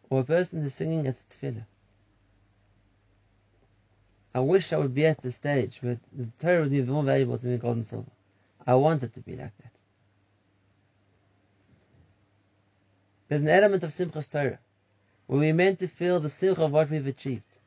Or 0.10 0.22
a 0.22 0.24
person 0.24 0.62
who's 0.62 0.74
singing 0.74 1.06
at 1.08 1.22
tefillah. 1.30 1.66
I 4.34 4.40
wish 4.40 4.72
I 4.72 4.78
would 4.78 4.94
be 4.94 5.06
at 5.06 5.22
the 5.22 5.32
stage 5.32 5.80
where 5.82 6.00
the 6.14 6.28
Torah 6.40 6.62
would 6.62 6.72
be 6.72 6.82
more 6.84 7.04
valuable 7.04 7.38
to 7.38 7.48
me 7.48 7.58
gold 7.58 7.78
and 7.78 7.86
silver. 7.86 8.12
I 8.66 8.76
want 8.76 9.04
it 9.04 9.14
to 9.16 9.22
be 9.22 9.36
like 9.36 9.58
that. 9.58 9.72
There's 13.28 13.42
an 13.42 13.50
element 13.50 13.84
of 13.84 13.90
Simchas 13.90 14.30
Torah 14.30 14.60
where 15.26 15.40
we're 15.40 15.54
meant 15.54 15.80
to 15.80 15.88
feel 15.88 16.20
the 16.20 16.30
simcha 16.30 16.64
of 16.64 16.72
what 16.72 16.90
we've 16.90 17.08
achieved. 17.08 17.58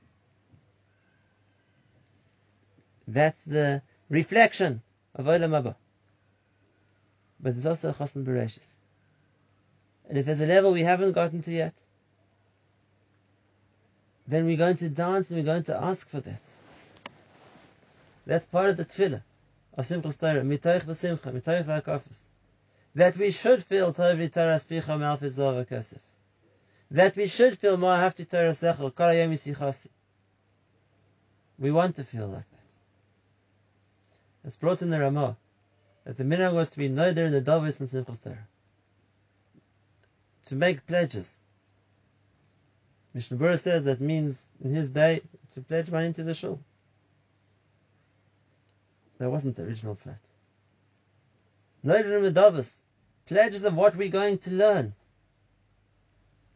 That's 3.06 3.42
the 3.42 3.82
reflection 4.10 4.82
of 5.14 5.24
Olam 5.24 5.50
Haba. 5.50 5.76
But 7.40 7.54
there's 7.54 7.66
also 7.66 7.92
Chosn 7.92 8.24
Bereshis. 8.24 8.74
And 10.08 10.18
if 10.18 10.26
there's 10.26 10.40
a 10.40 10.46
level 10.46 10.72
we 10.72 10.82
haven't 10.82 11.12
gotten 11.12 11.40
to 11.42 11.50
yet, 11.50 11.72
then 14.26 14.44
we're 14.44 14.56
going 14.56 14.76
to 14.76 14.88
dance 14.88 15.30
and 15.30 15.38
we're 15.38 15.52
going 15.52 15.64
to 15.64 15.82
ask 15.82 16.08
for 16.08 16.20
that. 16.20 16.42
That's 18.26 18.44
part 18.46 18.70
of 18.70 18.76
the 18.76 18.84
tefillah 18.84 19.22
of 19.74 19.86
Simchas 19.86 20.18
Torah, 20.18 20.42
mitoich 20.42 20.82
v'simcha, 20.82 21.32
mitoich 21.32 21.64
v'akafis. 21.64 22.24
That 22.94 23.16
we 23.16 23.30
should 23.30 23.64
feel 23.64 23.92
tov 23.92 24.18
v'torah 24.18 24.58
spicha 24.58 25.64
v'kesef. 25.66 25.98
That 26.90 27.16
we 27.16 27.28
should 27.28 27.56
feel 27.56 27.76
more 27.76 27.94
hafti 27.94 28.28
Torah 28.28 28.50
sechel, 28.50 28.94
kol 28.94 29.06
yisichasi. 29.06 29.88
We 31.58 31.70
want 31.70 31.96
to 31.96 32.04
feel 32.04 32.26
like 32.26 32.49
that. 32.49 32.49
It's 34.44 34.56
brought 34.56 34.82
in 34.82 34.90
the 34.90 34.98
Ramah 34.98 35.36
that 36.04 36.16
the 36.16 36.24
minhag 36.24 36.54
was 36.54 36.70
to 36.70 36.78
be 36.78 36.88
neither 36.88 37.26
in 37.26 37.32
the 37.32 37.40
Davis 37.40 37.80
and 37.80 37.88
Simchas 37.88 38.22
Torah. 38.22 38.46
To 40.46 40.54
make 40.54 40.86
pledges. 40.86 41.36
Mishnah 43.12 43.36
Berurah 43.36 43.58
says 43.58 43.84
that 43.84 44.00
means 44.00 44.48
in 44.64 44.74
his 44.74 44.90
day 44.90 45.22
to 45.54 45.60
pledge 45.60 45.90
money 45.90 46.12
to 46.12 46.22
the 46.22 46.34
shul. 46.34 46.60
That 49.18 49.30
wasn't 49.30 49.56
the 49.56 49.64
original 49.64 49.94
pledge. 49.96 50.16
Neither 51.82 52.16
in 52.16 52.22
the 52.22 52.30
Davis. 52.30 52.80
Pledges 53.26 53.64
of 53.64 53.76
what 53.76 53.94
we're 53.94 54.08
going 54.08 54.38
to 54.38 54.50
learn. 54.50 54.94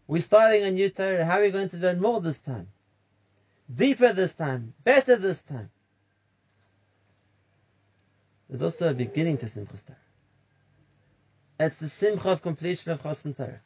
We're 0.06 0.22
starting 0.22 0.64
a 0.64 0.70
new 0.70 0.88
Torah. 0.88 1.24
How 1.24 1.38
are 1.38 1.42
we 1.42 1.50
going 1.50 1.68
to 1.70 1.76
learn 1.76 2.00
more 2.00 2.20
this 2.20 2.40
time? 2.40 2.68
Deeper 3.72 4.12
this 4.12 4.34
time. 4.34 4.74
Better 4.84 5.16
this 5.16 5.42
time. 5.42 5.70
There's 8.48 8.62
also 8.62 8.90
a 8.90 8.94
beginning 8.94 9.38
to 9.38 9.46
Simchas 9.46 9.86
Torah. 9.86 9.98
It's 11.58 11.76
the 11.76 11.88
simcha 11.88 12.30
of 12.30 12.42
completion 12.42 12.92
of 12.92 13.02
Chosn 13.02 13.36
Torah. 13.36 13.60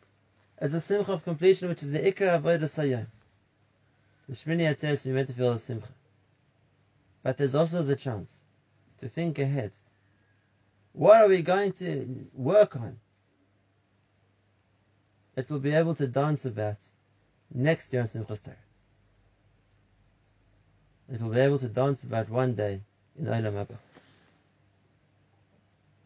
It's 0.60 0.72
the 0.72 0.80
simcha 0.80 1.12
of 1.12 1.24
completion, 1.24 1.68
which 1.68 1.82
is 1.82 1.92
the 1.92 2.00
ikra 2.00 2.40
avodah 2.40 2.64
sayyim. 2.64 3.06
The 4.28 4.34
Shmini 4.34 4.74
Atzeres 4.74 5.06
we 5.06 5.12
meant 5.12 5.28
to 5.28 5.34
feel 5.34 5.52
the 5.52 5.58
simcha. 5.58 5.88
But 7.22 7.38
there's 7.38 7.54
also 7.54 7.82
the 7.82 7.96
chance 7.96 8.44
to 8.98 9.08
think 9.08 9.38
ahead. 9.38 9.72
What 10.92 11.22
are 11.22 11.28
we 11.28 11.42
going 11.42 11.72
to 11.74 12.26
work 12.34 12.76
on? 12.76 12.98
That 15.34 15.48
we'll 15.48 15.60
be 15.60 15.72
able 15.72 15.94
to 15.94 16.06
dance 16.06 16.44
about 16.44 16.76
next 17.54 17.92
year 17.92 18.02
on 18.02 18.08
Simchas 18.08 18.44
Torah. 18.44 18.56
It 21.10 21.22
will 21.22 21.30
be 21.30 21.40
able 21.40 21.58
to 21.58 21.68
dance 21.68 22.04
about 22.04 22.28
one 22.28 22.54
day 22.54 22.80
in 23.18 23.24
Olam 23.24 23.54
Haba. 23.54 23.78